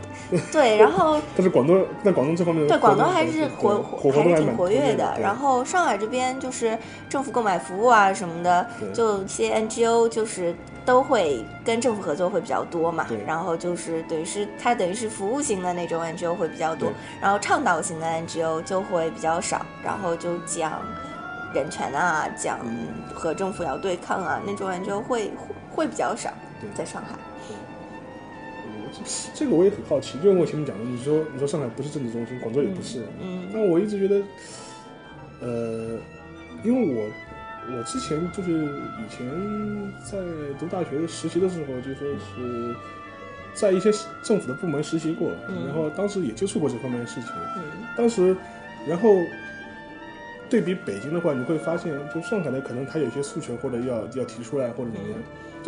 [0.52, 5.16] 对，然后 但是广东在广东这方面，对广东还是活活还是挺活跃的。
[5.18, 10.54] 然后上海这边就是政府购买服务啊什么的，就一些 NGO 就是
[10.84, 13.06] 都会跟政府合作会比较多嘛。
[13.26, 16.90] 然后就是等于是它等于是服务型的那种 NGO 会比较多，
[17.22, 19.64] 然后倡导型的 NGO 就会比较少。
[19.82, 20.72] 然后就讲
[21.54, 22.58] 人权啊，讲
[23.14, 25.30] 和政府要对抗啊那种 NGO 会
[25.74, 26.28] 会比较少。
[26.74, 27.16] 在上海，
[27.50, 28.88] 嗯，
[29.34, 34.22] 这个我也很好奇，就跟我前面讲的，你说你说上海不是政治中心，广州也不是，嗯，那我一直觉得，
[35.40, 35.98] 呃，
[36.64, 37.10] 因为我
[37.76, 39.26] 我之前就是以前
[40.04, 40.18] 在
[40.58, 42.74] 读大学实习的时候，就说是
[43.54, 43.92] 在一些
[44.22, 45.30] 政府的部门实习过，
[45.66, 47.62] 然后当时也接触过这方面的事情，嗯，
[47.96, 48.36] 当时
[48.86, 49.10] 然后
[50.48, 55.18] 对比北京的话，你会发现，就上海的可能他有些诉求或者要要提出来或者怎么样。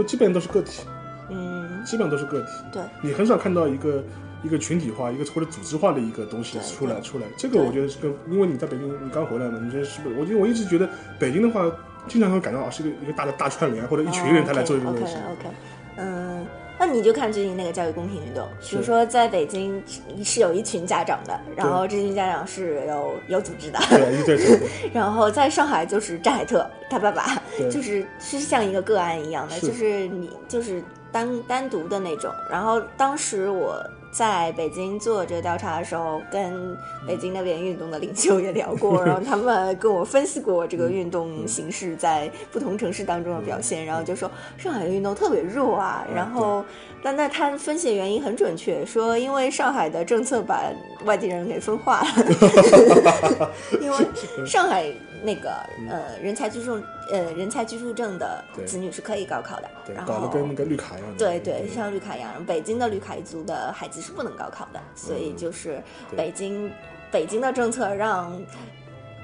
[0.00, 0.86] 都基本上都是个体，
[1.28, 2.48] 嗯，基本上都是个体。
[2.72, 4.02] 对，你很少看到一个
[4.42, 7.26] 一个群体化、一个或者组织化的一个东西出来出来。
[7.36, 10.16] 这个我觉得是跟，因为你在北京，你刚回来嘛，你觉得是不是？
[10.18, 10.88] 我觉得我一直觉得
[11.18, 11.70] 北京的话，
[12.08, 15.16] 经常会感到啊，是个一个大的大串联或者一群人他来做一个东西。
[15.16, 15.54] OK，
[15.96, 16.46] 嗯。
[16.80, 19.82] 那你就看最近那个教育公平运动，比如说在北京
[20.24, 24.68] 是有一群家长的，然后这群家长是有有组织的，对对对。
[24.90, 27.36] 然后在上海就是扎海特他爸爸，
[27.70, 32.32] 就是是像一个个案一样的，就是你就是单单独的那种。
[32.50, 33.78] 然后当时我。
[34.10, 46.64] 在北京做这个调查的时候，跟北京那边运动的领袖也聊过，然后他们跟我分析过这个运动形式在不同城市当中的表现，然后就说上海的运动特别弱啊，然后
[47.02, 50.64] 但那他分析的原因很准确，说因为上海的政策把
[51.04, 53.50] 外地人给分化了，
[53.80, 53.96] 因为
[54.44, 54.92] 上海。
[55.22, 55.50] 那个
[55.88, 61.16] 呃，人才居住呃，人才居住证的子女是可以高考的，然后跟跟绿卡一样。
[61.16, 62.44] 对对，像绿卡一样。
[62.44, 65.82] 北京的绿卡一族的孩子是不能高考的，所以就是
[66.16, 66.70] 北京
[67.10, 68.40] 北京的政策让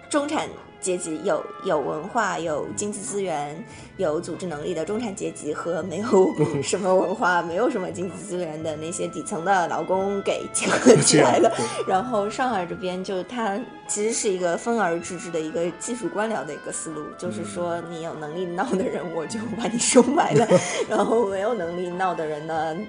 [0.09, 0.49] 中产。
[0.87, 3.61] 阶级，有有文化、有经济资源、
[3.97, 6.33] 有组织能力的中产阶级和没有
[6.63, 11.53] 什么文化、没有什么经济资源的那些底层的劳工给结合起来了。
[11.89, 13.59] 然后上海这边就它
[13.89, 20.47] 其实是一个分而治之的一个技术官僚的一个思路，就是说你有能力闹的人，我就把你收买了，
[20.89, 22.77] 然后没有能力闹的人呢。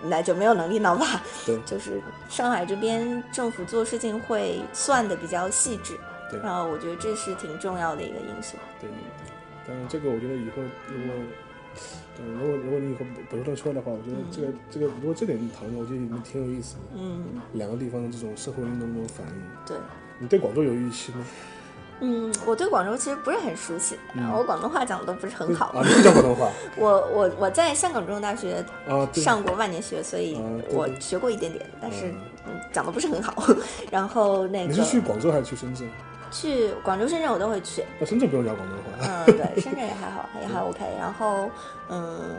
[0.00, 1.20] 那就没有能力闹吧？
[1.44, 5.98] 对，就是上海这边政府做事情会算的比较细致，
[6.30, 8.56] 对，然后我觉得这是挺重要的一个因素。
[8.80, 8.88] 对，
[9.66, 11.14] 但是这个我觉得以后如果，
[12.24, 13.00] 如果如果你以后
[13.30, 16.80] 本身出来的话，我觉得这个这个如果这点讨论，我觉得挺有意思的。
[16.96, 19.34] 嗯，两个地方的这种社会运动这种反应。
[19.66, 19.76] 对，
[20.18, 21.24] 你对广州有预期吗？
[22.00, 23.98] 嗯，我对广州其实不是很熟悉，
[24.32, 25.66] 我广东话讲的都不是很好。
[25.70, 26.48] 啊，你讲广东话？
[26.78, 28.64] 我我我在香港中文大学
[29.14, 32.14] 上过万年学，所以我学过一点点，但是
[32.72, 33.42] 讲的不是很好。
[33.90, 35.88] 然后那个你是去广州还是去深圳？
[36.30, 37.84] 去广州、深圳我都会去。
[37.98, 39.24] 那深圳不用讲广东话。
[39.26, 40.84] 嗯， 对，深圳也还好，也还 OK。
[40.98, 41.50] 然后
[41.88, 42.36] 嗯，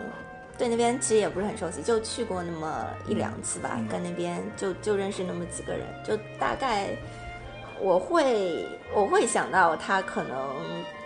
[0.58, 6.90] 对那边其实也不是很熟悉，就去过那么一两次吧，跟那边就就认识那么几个人，就大概。
[7.82, 10.38] 我会我会想到他可能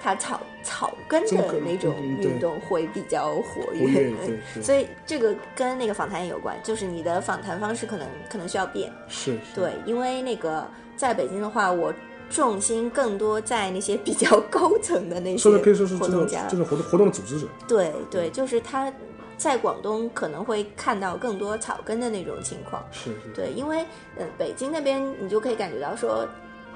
[0.01, 4.11] 他草草根的那种运动会比较活跃，
[4.59, 10.67] 所以这个跟那个访谈也有关，就是你的访谈方式可能可能需要变，是对，因为那个
[10.97, 11.93] 在北京的话，我
[12.29, 15.49] 重心更多在那些比较高层的那些
[15.97, 18.91] 活动家，就是活动活动的组织者，对对，就是他
[19.37, 23.85] 在广东可能会看到更多草根的那种情况，是是，对，因为
[24.17, 26.27] 嗯，北京那边你就可以感觉到说。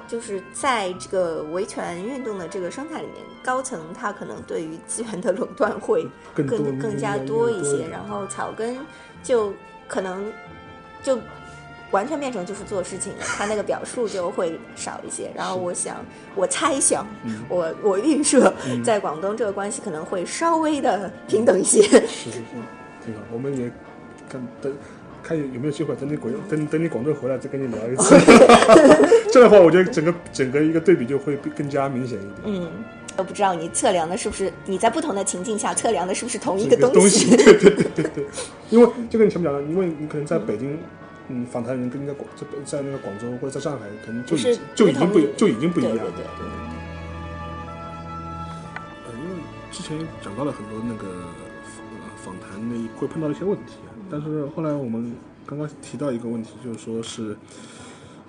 [0.10, 8.80] 就是在这个维权运动的这个生态里面，高层他可能对于资源的垄断会更更加多一些，然后草根
[9.22, 9.52] 就
[9.86, 10.32] 可能
[11.04, 11.20] 就
[11.92, 15.32] 完全变成就是做事情了，他那个表述就会少一些。
[15.36, 15.98] 然后我想，
[16.36, 17.06] 我猜想，
[17.50, 21.82] 我我预设，在广东这个关系可能会稍微的平等一些。
[21.82, 22.42] 是是是，
[23.06, 23.72] 挺好，我们也
[24.30, 24.74] 看等。
[25.24, 28.16] 看有没有机会，等你广等等你广州回来再跟你聊一次。
[29.30, 32.34] 这样的话，我觉得整个整个一个对比就会更加明显一点。
[32.46, 32.72] 嗯，
[33.18, 37.36] 我不知道你测量的是不是你在不同的情境下测量的是不是同一个东西？
[37.36, 38.26] 对对对对对。
[38.70, 40.80] 因为就跟你前面讲的，因为你可能在北京，
[41.30, 44.38] 嗯，访谈人跟在广在在那个广州或者在上海，可能就
[44.75, 45.91] 就已经不就已经不一样。
[45.93, 46.45] 对对对。
[49.05, 51.07] 呃，因为之前讲到了很多那个
[52.23, 53.73] 访谈那会碰到一些问题。
[54.09, 55.13] 但是后来我们
[55.45, 57.36] 刚刚提到一个问题，就是说是，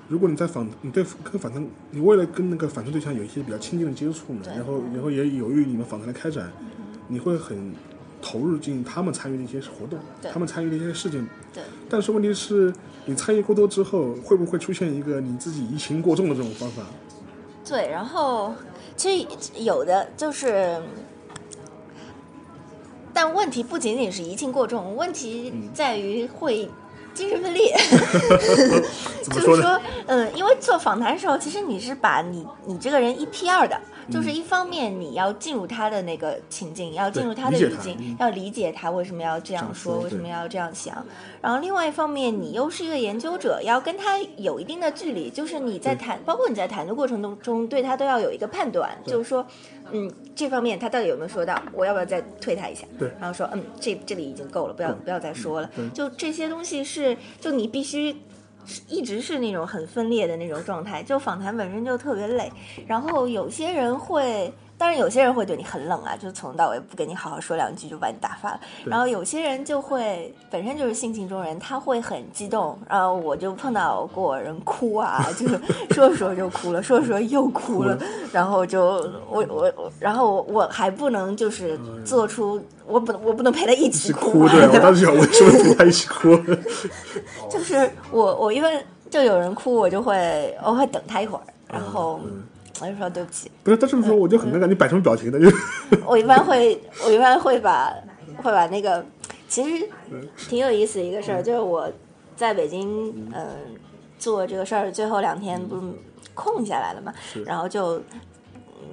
[0.08, 6.50] 如果你在访，你对跟访谈，你为了跟那个访谈对象有一些比较亲近的接触呢，然后然后也有于你们访谈的开展，
[7.06, 7.72] 你会很
[8.20, 9.98] 投入进他们参与的一些活动，
[10.32, 11.28] 他们参与的一些事情。
[11.52, 11.62] 对。
[11.88, 12.72] 但是问题是，
[13.06, 16.82] 你参与过多之后，会不会出现一个你自己移情过重的这种方法？
[17.64, 18.54] 对，然后
[18.96, 19.26] 其实
[19.62, 20.80] 有的就是。
[23.14, 26.70] 但问题不仅仅是移情过重，问题在于会
[27.14, 27.74] 精神分裂。
[29.30, 33.78] 就是说，嗯，因为做访谈的时候，其实你是把你你这个人一 P 二的。
[34.10, 41.04] 就是一方面，你要进入他的那个情境，要进入他的语境，要理解他为什么要这样说，为什么要这样想。
[41.42, 45.28] 然后另外一方面，你又是一个研究者，要跟他有一定的距离。
[45.28, 48.96] 就是你在谈，包括你在谈的过程当中，对他都要有一个判断。
[49.04, 49.46] 就是说，
[49.90, 51.62] 嗯，这方面他到底有没有说到？
[51.74, 52.86] 我要不要再推他一下？
[52.98, 53.12] 对。
[53.20, 55.70] 然后说，嗯，这这里已经够了，不要不要再说了。
[55.92, 58.16] 就这些东西是，就你必须。
[58.86, 62.50] 一直是那种很分裂的那种状态，就访谈本身就特别累，
[62.86, 64.52] 然后有些人会。
[64.78, 68.60] 当然，有些人会对你很冷啊，就从头到尾不跟你好好说两句就把你打发了。
[68.86, 72.78] 然后有些人就会本身就是性情中人，他会很激动。
[72.88, 75.48] 然后我就碰到过人哭啊，就
[75.92, 77.98] 说着说着就哭了，说着说着又哭了。
[78.32, 78.80] 然后就
[79.28, 84.48] 我我我，然后我我还不能就是做出我不能我不能陪他一起哭。
[84.48, 86.36] 对，我当时想为什么陪他一起哭？
[87.50, 92.20] 就是我我一般就有人哭，我就会我会等他一会儿，然后。
[92.80, 94.66] 我就说对不起，不是他这么说，我就很尴尬。
[94.66, 95.38] 你摆什么表情的？
[95.38, 95.56] 就
[96.06, 97.92] 我一般会，我一般会把
[98.36, 99.04] 会把那个，
[99.48, 99.88] 其实
[100.48, 101.90] 挺有意思的一个事儿，就是我
[102.36, 103.46] 在北京，嗯，
[104.18, 105.82] 做这个事儿最后两天不是
[106.34, 107.12] 空下来了嘛，
[107.44, 108.00] 然后就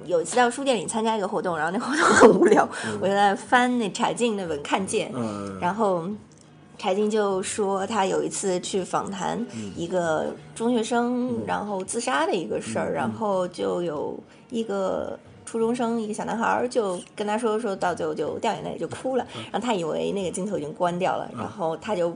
[0.04, 2.68] 有一次到书店里参加一个活动，然后那活动很无聊，
[3.00, 5.12] 我就在翻那柴静那本《看见》，
[5.60, 6.08] 然后。
[6.78, 9.44] 柴静就说，他有一次去访谈
[9.76, 14.18] 一个中学生，然后自杀的一个事儿，然后就有
[14.50, 19.26] 一个初中生，一个小男孩就跟他说，说到最后就掉眼泪，就哭了。
[19.50, 22.14] 然后他以为那个镜头已经关掉了，然后他就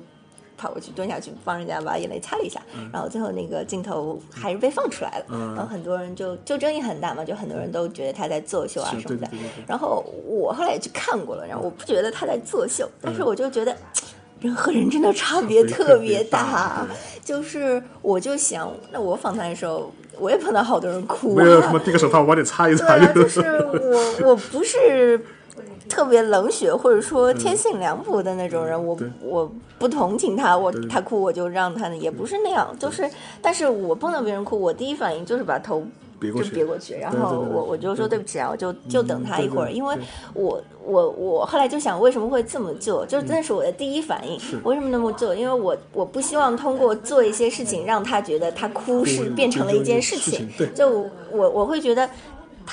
[0.58, 2.60] 跑过去蹲下去帮人家把眼泪擦了一下，
[2.92, 9.26] 然后最后那个镜头还是被放出来了，然后很多人就就争议很大嘛，就很多人都觉得他在作秀啊什么的。
[9.66, 13.74] 然后我后来也去看过了，然后我不觉得他在作秀，但是我就觉得
[14.40, 16.86] 人和人真的差别特别大，
[17.24, 19.92] 就是我就想，那我访谈的时候。
[20.18, 22.98] 我也碰到好多人哭，没有什么递个手套，我帮你擦一擦。
[22.98, 25.18] 对就是我，我不是
[25.88, 32.68] 特别冷血或者说天性凉薄的那种人，我我不同情他，我他哭我就让他，也不是那样。
[32.78, 33.08] 就是，
[33.40, 35.82] 但是我碰到别人哭，我第一反应就是把头。
[36.20, 39.96] 就别过去，然后我我就说对不起啊，我就就等他一会儿，因为
[40.34, 45.34] 我我我后来就想为什么会这么做，就是那是我的第一反应，为什么那么做？
[45.34, 52.08] 因为我我不希望通过做一些事情让他觉得他哭是变成了一件事情，就我我会觉得。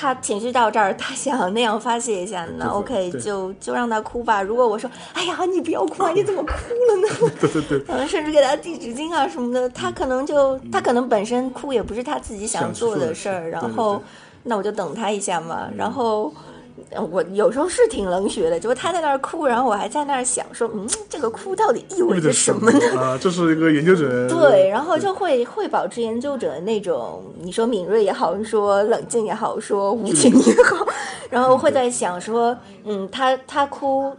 [0.00, 4.40] 他情绪到这儿，他想那样发泄一下，那 OK 就就让他哭吧。
[4.40, 7.32] 如果我说，哎呀，你不要哭啊， 你怎么哭了呢？
[7.40, 14.00] 对对对，嗯，甚至给他递纸巾啊什么的，他可能就他可能本身哭也不是他自己想做的事儿，然后
[14.44, 16.32] 那我就等他一下嘛，然后。
[17.10, 23.00] 我有时候是挺冷血的，就是他在那儿哭，然后我还在那儿想说，嗯，这个哭到底意味着什么呢？
[23.00, 24.28] 啊，这是一个研究者。
[24.28, 30.86] 对，然后就会会保持研究者的那种，你说敏锐也好，说冷静也好，说无情也好，
[31.30, 34.12] 然后会在想说，嗯，他他哭，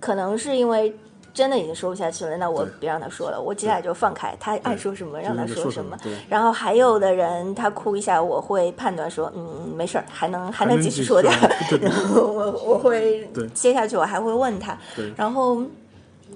[0.00, 0.94] 可能是因为。
[1.34, 5.98] 真的已经说不下去了，那我别让他说了，我接下来就放开他爱说什么让他说什么。
[6.28, 11.34] 然后还有的人他哭一下，我会判断说，嗯，没事儿，还能还能继续说点。
[11.82, 14.78] 然后我我会接下去，我还会问他。
[15.16, 15.60] 然后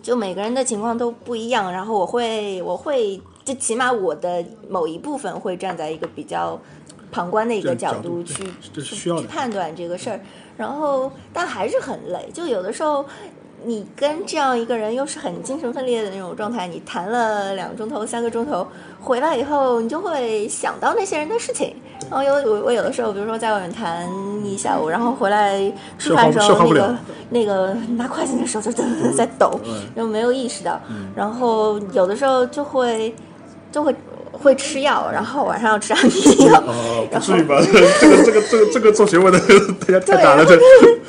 [0.03, 6.61] 就每个人的情况都不一样，然后我会我会就起码我的某一部分会站在一个比较
[7.13, 8.45] 旁观的一个角度去
[8.83, 10.21] 去判断这个事儿。
[10.57, 13.05] 然后但还是很累，就有的时候。
[13.65, 18.67] 你跟这样一个人又是很精神分裂的那种状态，你谈了两个钟头、三个钟头，
[19.01, 21.75] 回来以后你就会想到那些人的事情。
[22.11, 24.09] 然后有我我有的时候，比如说在外面谈
[24.45, 25.61] 一下午，然后回来
[25.99, 26.97] 吃饭的时候， 那个
[27.31, 28.85] 那个拿筷子的时候就在
[29.17, 29.61] 在抖，
[29.97, 30.81] 就没有意识到。
[31.15, 33.15] 然后有的时候就会
[33.73, 33.95] 就会。
[34.31, 36.63] 会吃药，然后晚上要吃安眠药。
[36.65, 37.59] 哦， 不至于吧？
[38.01, 39.41] 这个这个这个这个做学问的
[39.81, 40.57] 大家太大了，这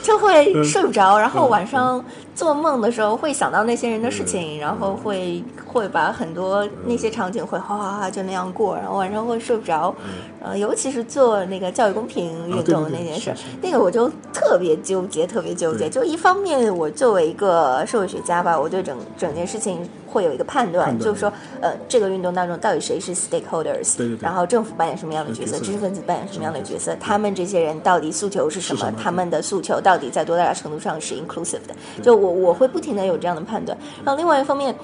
[0.01, 2.03] 就会睡不着，然后晚上。
[2.39, 9.93] 做梦的时候会想到那些人的事情，然后会会把很多那些场景会哗哗哗就那样过，然后晚上会睡不着。
[10.41, 15.89] 呃，尤其是做那个教育公平运动的那件事，那个我就特别纠结，特别纠结。
[15.89, 19.77] 就一方面，我作为一个社会学家吧，我对整整件事情
[20.07, 21.29] 会有一个判断，就是说，
[21.59, 28.93] 呃，这个运动当中到底谁是 stakeholders，然后政府扮演什么样的角色，知识分子扮演什么样的角色，他们这些人到底诉求是什么？
[28.97, 31.75] 他们的诉求到底在多大程度上是 inclusive 的？
[32.01, 32.28] 就我。
[32.29, 34.75] 我会不停的有这样的判断，然后另外一方面，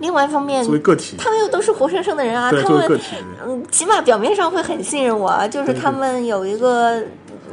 [0.00, 3.00] 另外一方面，作为个体，他们又都是活生生的人啊，他们
[3.46, 7.02] 嗯，起码表面上会很信任我啊，就是他们有一个。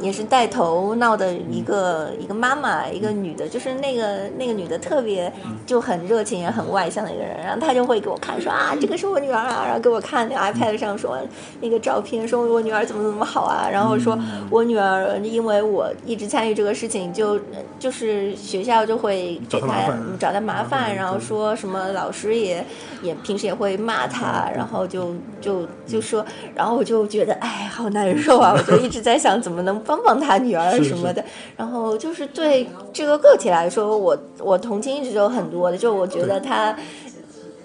[0.00, 5.32] 也是带头闹的一个一个妈妈，一个女的，就是那个那个女的特别
[5.64, 11.18] 就很热情也很外向的一个人，然后她就会给我看说啊，这个是我女儿啊，然后给我看那个 iPad 上说
[11.62, 14.18] 那个照片，说我女儿怎么怎么好啊，然后说
[14.50, 17.40] 我女儿因为我一直参与这个事情，就
[17.78, 19.88] 就是学校就会给她
[20.20, 22.62] 找她麻烦，然后说什么老师也
[23.00, 26.22] 也平时也会骂她，然后就就就说，
[26.54, 29.82] 然后我就觉得哎，好难受啊， 我就一直在想怎么能。
[29.86, 31.24] 帮帮他女儿什么的，
[31.56, 36.76] 然后就是对这个个体来说，我我同情一直有很多的，就我觉得他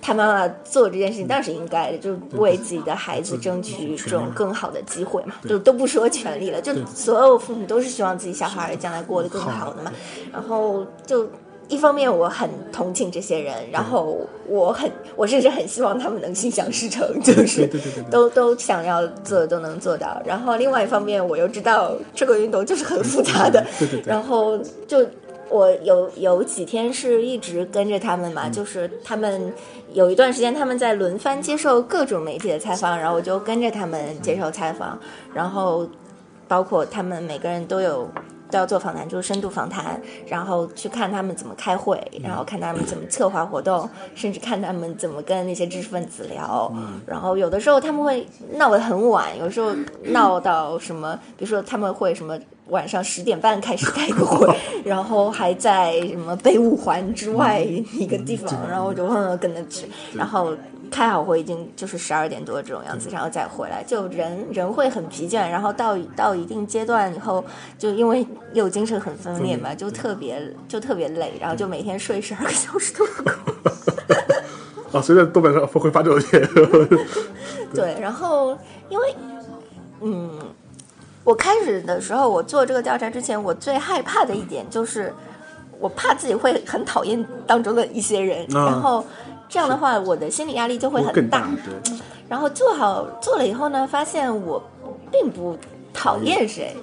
[0.02, 9.92] 他妈妈做这件事情，当然是应该的，就为自己的孩子争取这种更好的机会嘛，就都不说权利了，就所有父母都是希望自己小孩将来过得更好的嘛，
[10.32, 11.28] 然后就。
[11.72, 17.66] 一方面我很同情这些人，然后我很我甚至很希望他们能心想事成，就是
[18.12, 20.22] 都 都想要做都能做到。
[20.26, 23.66] 然后另外一方面我又知道这个运动就是很复杂的，
[24.06, 25.08] 然后就
[25.50, 29.54] 我有有几天是一直跟着他们嘛，就是他们
[29.94, 35.00] 有一段时间他们在轮番接受各种媒体的采访，然后我就跟着他们接受采访，
[35.34, 35.88] 然后
[36.50, 38.10] 包括他们每个人都有。
[38.52, 46.72] 都要做访谈，就是深度访谈，然后去看他们怎么开会，然后看他们怎么策划活动，甚至看他们怎么跟那些知识分子聊。
[47.08, 49.72] 然后有的时候他们会闹得很晚，有时候
[50.04, 52.38] 闹到什么，比如说他们会什么
[52.68, 54.48] 晚上十点半开始开个会，
[54.84, 60.54] 然后还在什么北五环之外一个地方，然后我就跟着去，然后。
[60.92, 67.44] 开好会已经就是十二点多这种样子，然后再回来，就人人会很疲倦，然后到到一定阶段以后，
[67.80, 73.32] 就因为又精神很分裂嘛，就特别就特别累，然后就每天睡十二个小时都不够。
[74.92, 76.46] 啊，随便豆瓣上会发这种帖。
[77.74, 78.58] 对，然后
[78.90, 79.16] 因为
[80.02, 80.30] 嗯，
[81.24, 85.14] 我开始的时候，我做这个调查之前，我最害怕的一点就是，
[85.80, 89.06] 我怕自己会很讨厌当中的一些人，然后
[89.52, 91.50] 这样的话，我的心理压力就会很大。
[92.30, 94.64] 然后做好做了以后呢，发现我
[95.12, 95.58] 并不
[95.94, 96.74] 讨厌谁，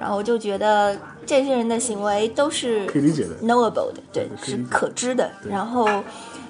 [0.00, 0.96] 然后我就觉得
[1.26, 5.30] 这些人的行为都是可以理解的，knowable 的，对，是可知的。
[5.46, 5.86] 然后，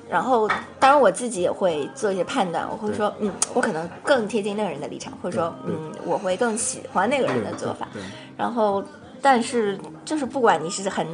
[0.08, 0.46] 然后
[0.78, 7.88] 当然我自己也会做一些判断，我会说，嗯，我可能更贴近那个人的立场，或者说，嗯，我会更喜欢那个人的做法。
[8.36, 8.80] 然后，
[9.20, 11.04] 但是就是不管你是很。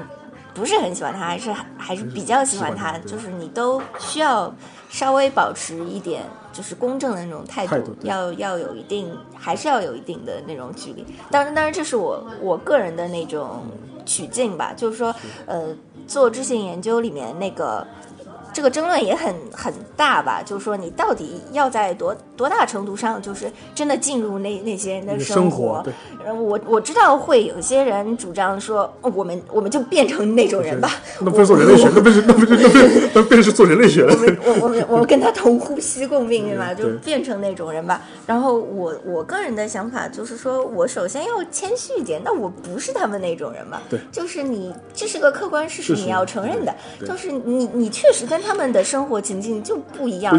[0.54, 4.52] 不是很喜欢他，还是还是比较喜欢他，就是你都需要
[4.88, 6.22] 稍微保持一点
[6.52, 11.04] 就是公正的那种态度，要要有一定，还是要有一定的那种距离。
[11.30, 13.62] 当然，当然这是我我个人的那种
[14.04, 15.14] 取径吧，就是说，
[15.46, 15.74] 呃，
[16.06, 17.86] 做知性研究里面那个。
[18.52, 25.80] 这个争论也很很大吧，就是说你到底要在多多大程度上，就是真的进入那那些人的生活。
[25.84, 30.90] 对，我我知道会有些人主张说，我们我们就变成那种人吧。
[31.20, 34.12] 那不是做人类学，那不是那不是那不是 那变是做人类学了。
[34.44, 36.74] 我我我我跟他同呼吸共命运嘛？
[36.74, 38.02] 就变成那种人吧。
[38.26, 43.80] 然后我我个人的想法就是说，我首先要谦虚一点，那我不是他们那种人嘛。
[43.88, 46.74] 对，就是你这是个客观事实，你要承认的。
[47.06, 48.39] 就是你你确实跟。
[48.40, 50.38] 他们的生活情境就不一样。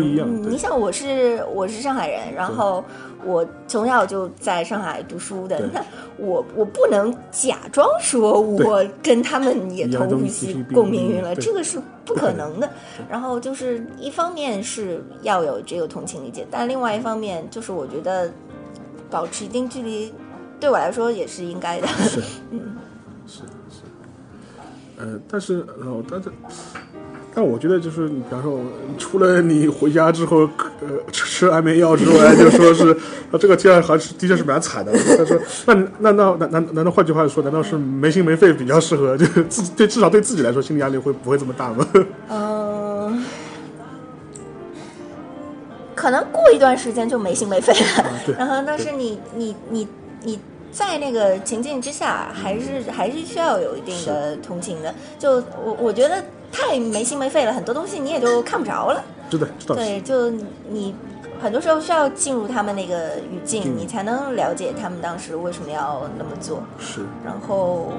[0.50, 2.84] 你想，我是我是上海人，然后
[3.26, 5.60] 我从小就在上海读书的。
[5.74, 5.84] 那
[6.18, 12.70] 我我不能假装说我跟他们也同呼吸共命运了，这个是不可能的。
[13.10, 18.32] 然后就是一方面是要有这个同情理解，但另外一方面就是我觉得
[19.10, 20.14] 保持一定距离
[20.60, 21.88] 对我来说也是应该的。
[21.88, 22.22] 是，
[22.52, 22.76] 嗯，
[23.26, 23.40] 是
[23.70, 23.82] 是。
[24.98, 26.32] 呃，但是然后，但是。
[27.34, 28.60] 但我觉得就是，你比方说，
[28.98, 30.40] 除了你回家之后，
[30.82, 32.92] 呃，吃安眠药之外，就说是，
[33.32, 34.92] 啊，这个这样还是的确是蛮惨的。
[35.18, 39.18] 他说，那那那难难难道换句话说，难道是没心没肺比较适合？
[39.18, 41.88] 就是自对至少对自己来说，心理压力会不会这么大吗？
[42.30, 43.24] 嗯，
[45.96, 48.06] 可能过一段时间就没心没肺了。
[48.38, 49.88] 然后，但是你你你
[50.24, 50.40] 你
[50.72, 54.94] 在那个情境之下，还是还是需要有一定的同情的。
[55.20, 56.24] 就我我觉得。
[56.54, 59.02] 太没心没肺了，很多东西你也就看不着了。
[59.30, 60.30] 对的，对，就
[60.68, 60.94] 你
[61.42, 66.62] 很多时候需要进入他们那个语境，你才能了解他们当时为什么要那么做。
[66.78, 67.06] 是。
[67.24, 67.94] 然后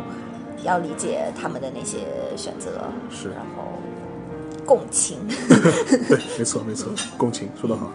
[0.63, 2.01] 要理解他们的那些
[2.37, 2.73] 选择。
[3.11, 3.31] 是。
[3.31, 3.73] 然后
[4.67, 5.17] 共情。
[6.07, 7.91] 对，没错，没错，共情说得好。